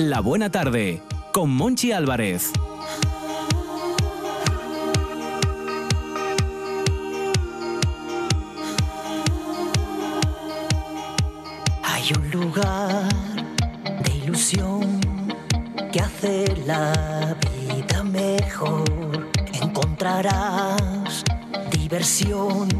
[0.00, 2.52] La buena tarde con Monchi Álvarez.
[11.82, 13.12] Hay un lugar
[14.02, 15.00] de ilusión
[15.92, 17.36] que hace la
[17.68, 19.28] vida mejor.
[19.52, 21.24] Encontrarás
[21.72, 22.70] diversión,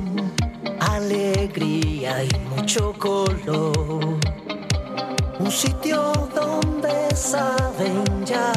[0.80, 4.19] alegría y mucho color.
[5.40, 8.52] Un sitio donde saben ya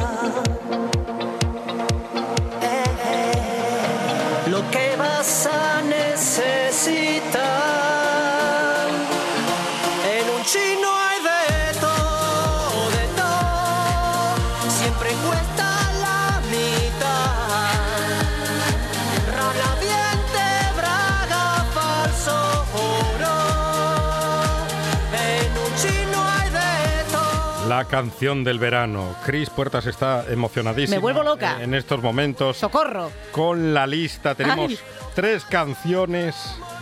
[27.76, 29.16] La canción del verano.
[29.26, 30.98] Cris Puertas está emocionadísima.
[30.98, 31.58] Me vuelvo loca.
[31.60, 32.56] En estos momentos.
[32.56, 33.12] ¡Socorro!
[33.32, 34.80] Con la lista tenemos Ay.
[35.16, 36.36] tres canciones.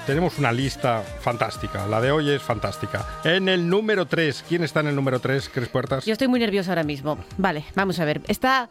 [0.06, 1.88] Tenemos una lista fantástica.
[1.88, 3.22] La de hoy es fantástica.
[3.24, 6.06] En el número 3, ¿quién está en el número 3, Cris Puertas?
[6.06, 7.18] Yo estoy muy nerviosa ahora mismo.
[7.38, 8.20] Vale, vamos a ver.
[8.28, 8.68] Está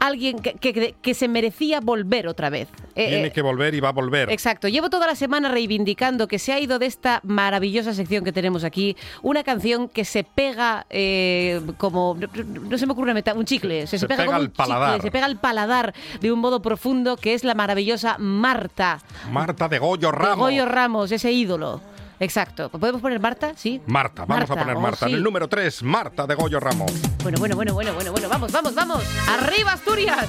[0.00, 2.68] alguien que, que- que se merecía volver otra vez.
[2.94, 4.30] Eh, Tiene eh, que volver y va a volver.
[4.30, 8.32] Exacto, llevo toda la semana reivindicando que se ha ido de esta maravillosa sección que
[8.32, 12.28] tenemos aquí una canción que se pega eh, como, no,
[12.70, 14.56] no se me ocurre una meta, un chicle, se, Se pega, pega como al chicle,
[14.56, 15.02] paladar.
[15.02, 19.78] se pega al paladar de un modo profundo que es la maravillosa Marta, Marta de
[19.78, 20.38] Goyo de Ramos.
[20.38, 21.80] Goyo Ramos, ese ídolo.
[22.20, 23.52] Exacto, ¿podemos poner Marta?
[23.56, 23.80] Sí.
[23.86, 25.06] Marta, vamos a poner oh, Marta.
[25.06, 25.12] sí.
[25.12, 26.92] En el número 3, Marta de Goyo Ramos.
[27.22, 29.04] Bueno, bueno, bueno, bueno, bueno, bueno, vamos, vamos, vamos.
[29.28, 30.26] ¡Arriba, Asturias!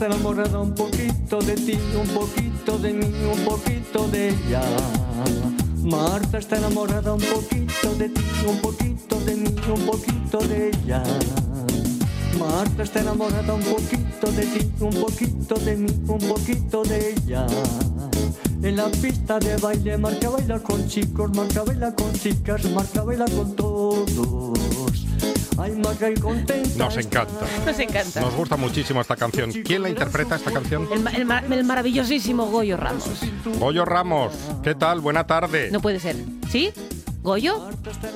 [0.00, 4.62] Está enamorada un poquito de ti, un poquito de mí, un poquito de ella.
[5.82, 11.02] Marta está enamorada un poquito de ti, un poquito de mí, un poquito de ella.
[12.38, 17.46] Marta está enamorada un poquito de ti, un poquito de mí, un poquito de ella.
[18.62, 23.26] En la pista de baile, Marta baila con chicos, Marta baila con chicas, Marta baila
[23.26, 24.69] con todos.
[25.68, 26.02] Nos
[26.96, 27.34] encanta.
[27.66, 28.20] Nos encanta.
[28.22, 29.52] Nos gusta muchísimo esta canción.
[29.52, 30.88] ¿Quién la interpreta esta canción?
[30.92, 33.20] El, ma- el ma- el maravillosísimo Goyo Ramos.
[33.58, 34.32] Goyo Ramos.
[34.62, 35.00] ¿Qué tal?
[35.00, 35.70] Buena tarde.
[35.70, 36.16] No puede ser.
[36.48, 36.72] ¿Sí?
[37.22, 37.68] ¿Goyo?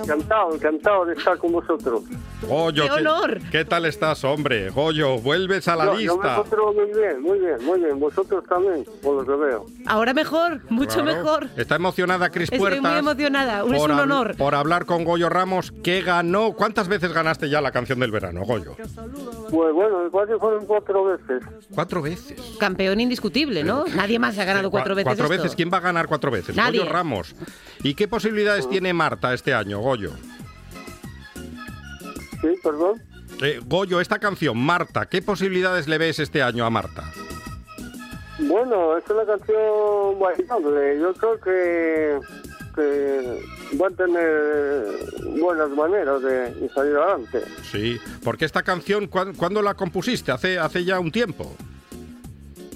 [0.03, 2.03] Encantado, encantado de estar con vosotros.
[2.49, 3.39] Goyo, ¡Qué honor!
[3.51, 4.69] ¿qué tal estás, hombre?
[4.71, 6.33] Goyo, vuelves a la Yo- Yo me lista.
[6.37, 7.99] encuentro muy bien, muy bien, muy bien.
[8.01, 9.67] Vosotros también, por lo que veo.
[9.87, 11.19] Ahora mejor, mucho Claro.
[11.19, 11.49] mejor.
[11.57, 12.83] Está emocionada Cris Estoy Puertas.
[12.83, 13.59] muy emocionada.
[13.65, 14.37] Es por un honor.
[14.37, 16.53] Por hablar con Goyo Ramos, que ganó.
[16.53, 18.77] ¿Cuántas veces ganaste ya la canción del verano, Goyo?
[18.77, 21.43] Pues bueno, que fueron cuatro veces.
[21.75, 22.57] Cuatro veces.
[22.59, 23.85] Campeón indiscutible, ¿no?
[23.95, 25.05] Nadie más ha ganado cuatro Cua- veces.
[25.09, 25.43] Cuatro esto.
[25.43, 25.57] veces.
[25.57, 26.55] ¿Quién va a ganar cuatro veces?
[26.57, 26.81] Nadie.
[26.81, 27.35] Goyo Ramos.
[27.83, 30.11] ¿Y qué posibilidades tiene Marta este año, Goyo?
[32.45, 33.03] Sí, perdón.
[33.43, 37.05] Eh, Goyo, esta canción, Marta, ¿qué posibilidades le ves este año a Marta?
[38.39, 41.01] Bueno, es una canción bailable.
[41.01, 42.19] Yo creo que,
[42.75, 43.43] que
[43.81, 47.43] va a tener buenas maneras de, de salir adelante.
[47.71, 50.33] Sí, porque esta canción, ¿cuán- ¿cuándo la compusiste?
[50.33, 51.57] Hace, hace ya un tiempo.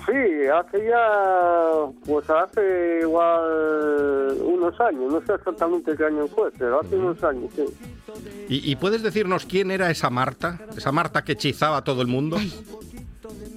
[0.09, 6.81] Sí, hace ya, pues hace igual unos años, no sé exactamente qué año fue, pero
[6.81, 7.65] hace unos años, sí.
[8.49, 10.61] ¿Y, y puedes decirnos quién era esa Marta?
[10.75, 12.39] Esa Marta que hechizaba a todo el mundo.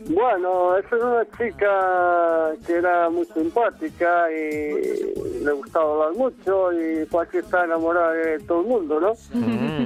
[0.10, 7.08] Bueno, esa es una chica que era muy simpática y le gustaba hablar mucho y
[7.32, 9.14] que está enamorada de todo el mundo, ¿no?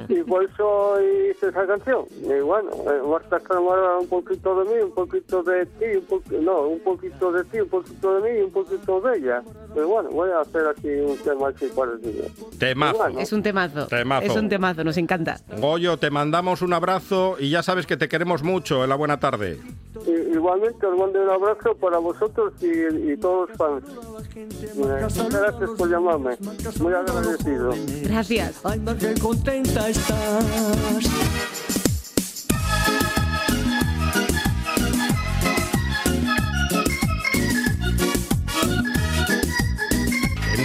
[0.08, 2.04] Y por eso hice esa canción.
[2.22, 6.04] Y bueno, eh, Marta está enamorada un poquito de mí, un poquito de ti, un
[6.04, 9.42] poquito, no, un poquito de ti, un poquito de mí y un poquito de ella.
[9.74, 12.24] Pero bueno, voy a hacer aquí un tema así parecido.
[12.58, 12.98] Temazo.
[12.98, 13.20] Bueno.
[13.20, 13.86] Es un temazo.
[13.86, 14.26] Temazo.
[14.26, 15.38] Es un temazo, nos encanta.
[15.58, 19.18] Goyo, te mandamos un abrazo y ya sabes que te queremos mucho en la buena
[19.20, 19.58] tarde.
[20.06, 23.84] Igualmente os mando un abrazo para vosotros y, y todos los fans.
[24.36, 26.36] Eh, Muchas gracias por llamarme.
[26.80, 27.70] Muy agradecido.
[28.02, 28.60] Gracias.
[28.64, 28.80] Ay,
[29.16, 30.44] y contenta estás.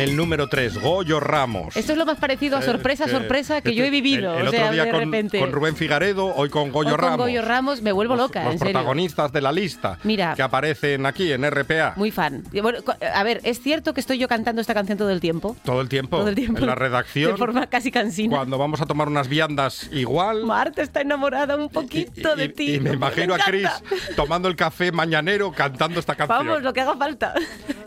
[0.01, 1.77] En el número 3, Goyo Ramos.
[1.77, 4.33] Esto es lo más parecido a sorpresa, Eh, sorpresa que yo he este- vivido.
[4.33, 5.39] El, el o sea, otro día de con, repente.
[5.39, 7.17] con Rubén Figaredo, hoy con Goyo Hoy con Ramos.
[7.19, 8.73] Goyo Ramos me vuelvo Los- loca, los en serio.
[8.73, 10.33] protagonistas de la lista Mira.
[10.35, 12.43] que aparecen aquí en RPA Muy fan.
[12.51, 12.79] Bueno,
[13.13, 15.55] a ver, ¿es cierto que estoy yo cantando esta canción todo el tiempo?
[15.63, 16.17] todo el tiempo.
[16.17, 16.57] Todo el tiempo.
[16.59, 18.37] En la redacción, De forma casi cansina.
[18.37, 20.45] cuando vamos a tomar unas viandas igual.
[20.45, 22.73] Marta está enamorada un poquito de y, ti.
[22.75, 24.15] y me imagino a Chris encanta.
[24.15, 26.39] tomando el café mañanero cantando esta canción.
[26.47, 27.33] Vamos, lo que haga falta.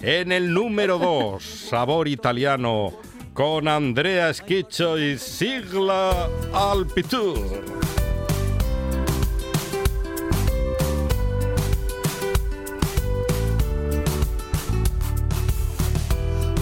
[0.01, 2.99] En el número 2, Sabor Italiano,
[3.33, 7.63] con Andrea Schiccio y Sigla Alpitur.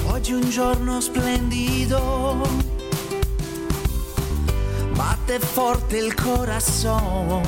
[0.07, 2.47] Oggi un giorno splendido,
[4.95, 7.43] batte forte il corazon,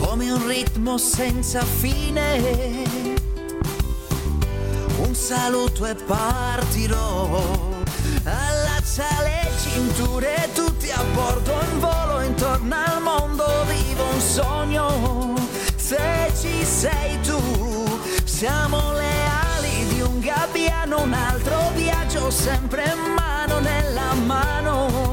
[0.00, 3.14] come un ritmo senza fine.
[5.06, 7.40] Un saluto e partirò.
[8.24, 13.44] Allaccia le cinture, tutti a bordo in volo intorno al mondo.
[13.66, 15.34] Vivo un sogno,
[15.76, 19.14] se ci sei tu, siamo le
[19.54, 21.02] ali di un gabbiano.
[21.02, 25.05] Un altro viaggio sempre mano nella mano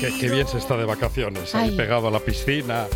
[0.00, 1.76] Qué, qué bien se está de vacaciones, ahí Ay.
[1.76, 2.86] pegado a la piscina,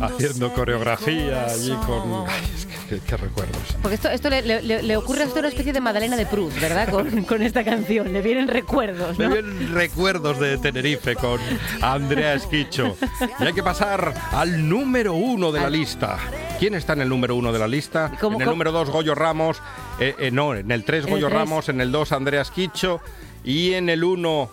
[0.00, 2.24] haciendo coreografía allí con...
[2.28, 3.62] Ay, es que, qué- qué recuerdos.
[3.82, 6.58] Porque esto, esto le, le- le ocurre a usted una especie de Madalena de Proust,
[6.60, 6.88] ¿verdad?
[6.88, 8.12] Con, con esta canción.
[8.12, 9.28] Le vienen recuerdos, ¿no?
[9.28, 11.38] vienen recuerdos de Tenerife con
[11.82, 12.96] Andrea Esquicho.
[13.40, 16.18] Y hay que pasar al número uno de la lista.
[16.58, 18.12] ¿Quién está en el número uno de la lista?
[18.20, 18.54] ¿Cómo- en el cómo?
[18.54, 19.60] número dos, Goyo Ramos.
[20.00, 21.38] Eh, eh, no, en el tres, En el Goyo tres.
[21.38, 21.68] Ramos.
[21.68, 23.00] En el dos, Andrea Esquicho.
[23.44, 24.48] Y en el uno,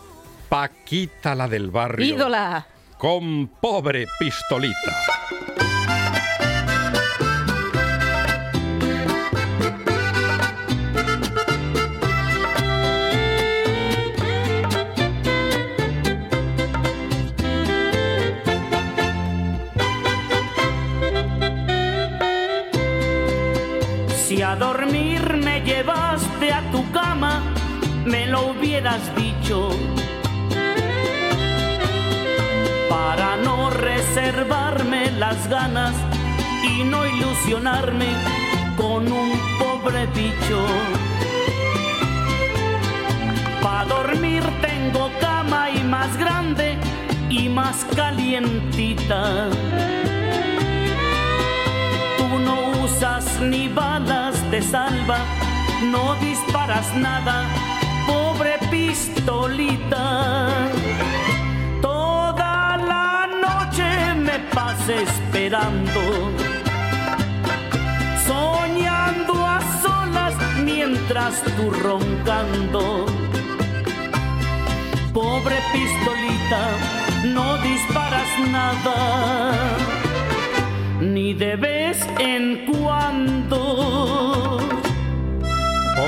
[0.52, 2.06] Paquita la del barrio.
[2.06, 2.68] Ídola.
[2.98, 4.76] Con pobre pistolita.
[24.18, 27.42] Si a dormir me llevaste a tu cama,
[28.04, 29.70] me lo hubieras dicho
[34.14, 35.94] reservarme las ganas
[36.64, 38.08] y no ilusionarme
[38.76, 40.66] con un pobre bicho.
[43.62, 46.78] Para dormir tengo cama y más grande
[47.30, 49.48] y más calientita.
[52.18, 55.20] Tú no usas ni balas de salva,
[55.84, 57.46] no disparas nada,
[58.08, 60.52] pobre pistolita.
[64.54, 66.02] Pasé esperando,
[68.26, 73.06] soñando a solas mientras tú roncando.
[75.14, 76.64] Pobre pistolita,
[77.26, 79.54] no disparas nada,
[81.02, 83.62] ni de vez en cuando.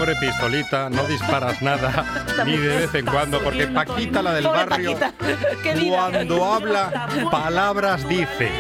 [0.03, 4.97] Pobre pistolita, no disparas nada, ni de vez en cuando, porque Paquita, la del barrio,
[5.87, 8.51] cuando habla, palabras dice.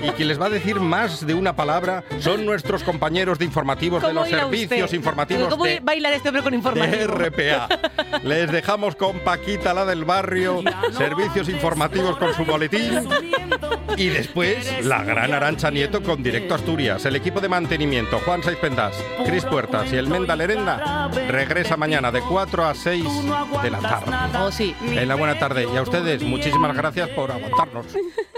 [0.00, 4.00] Y quien les va a decir más de una palabra son nuestros compañeros de informativos
[4.00, 4.96] de ¿Cómo los servicios usted?
[4.96, 6.54] informativos ¿Cómo de bailar este hombre con?
[6.62, 7.68] RPA.
[8.22, 10.62] Les dejamos con Paquita, la del barrio,
[10.96, 13.08] servicios informativos con su boletín.
[13.96, 17.04] Y después, la gran Arancha Nieto con Directo Asturias.
[17.04, 18.94] El equipo de mantenimiento, Juan Saiz Pendas,
[19.26, 20.91] Cris Puertas y el Menda Lerenda,
[21.28, 23.04] regresa mañana de 4 a 6
[23.62, 24.12] de la tarde.
[24.38, 24.74] Oh, sí.
[24.82, 25.66] En la buena tarde.
[25.72, 27.86] Y a ustedes, muchísimas gracias por aguantarnos.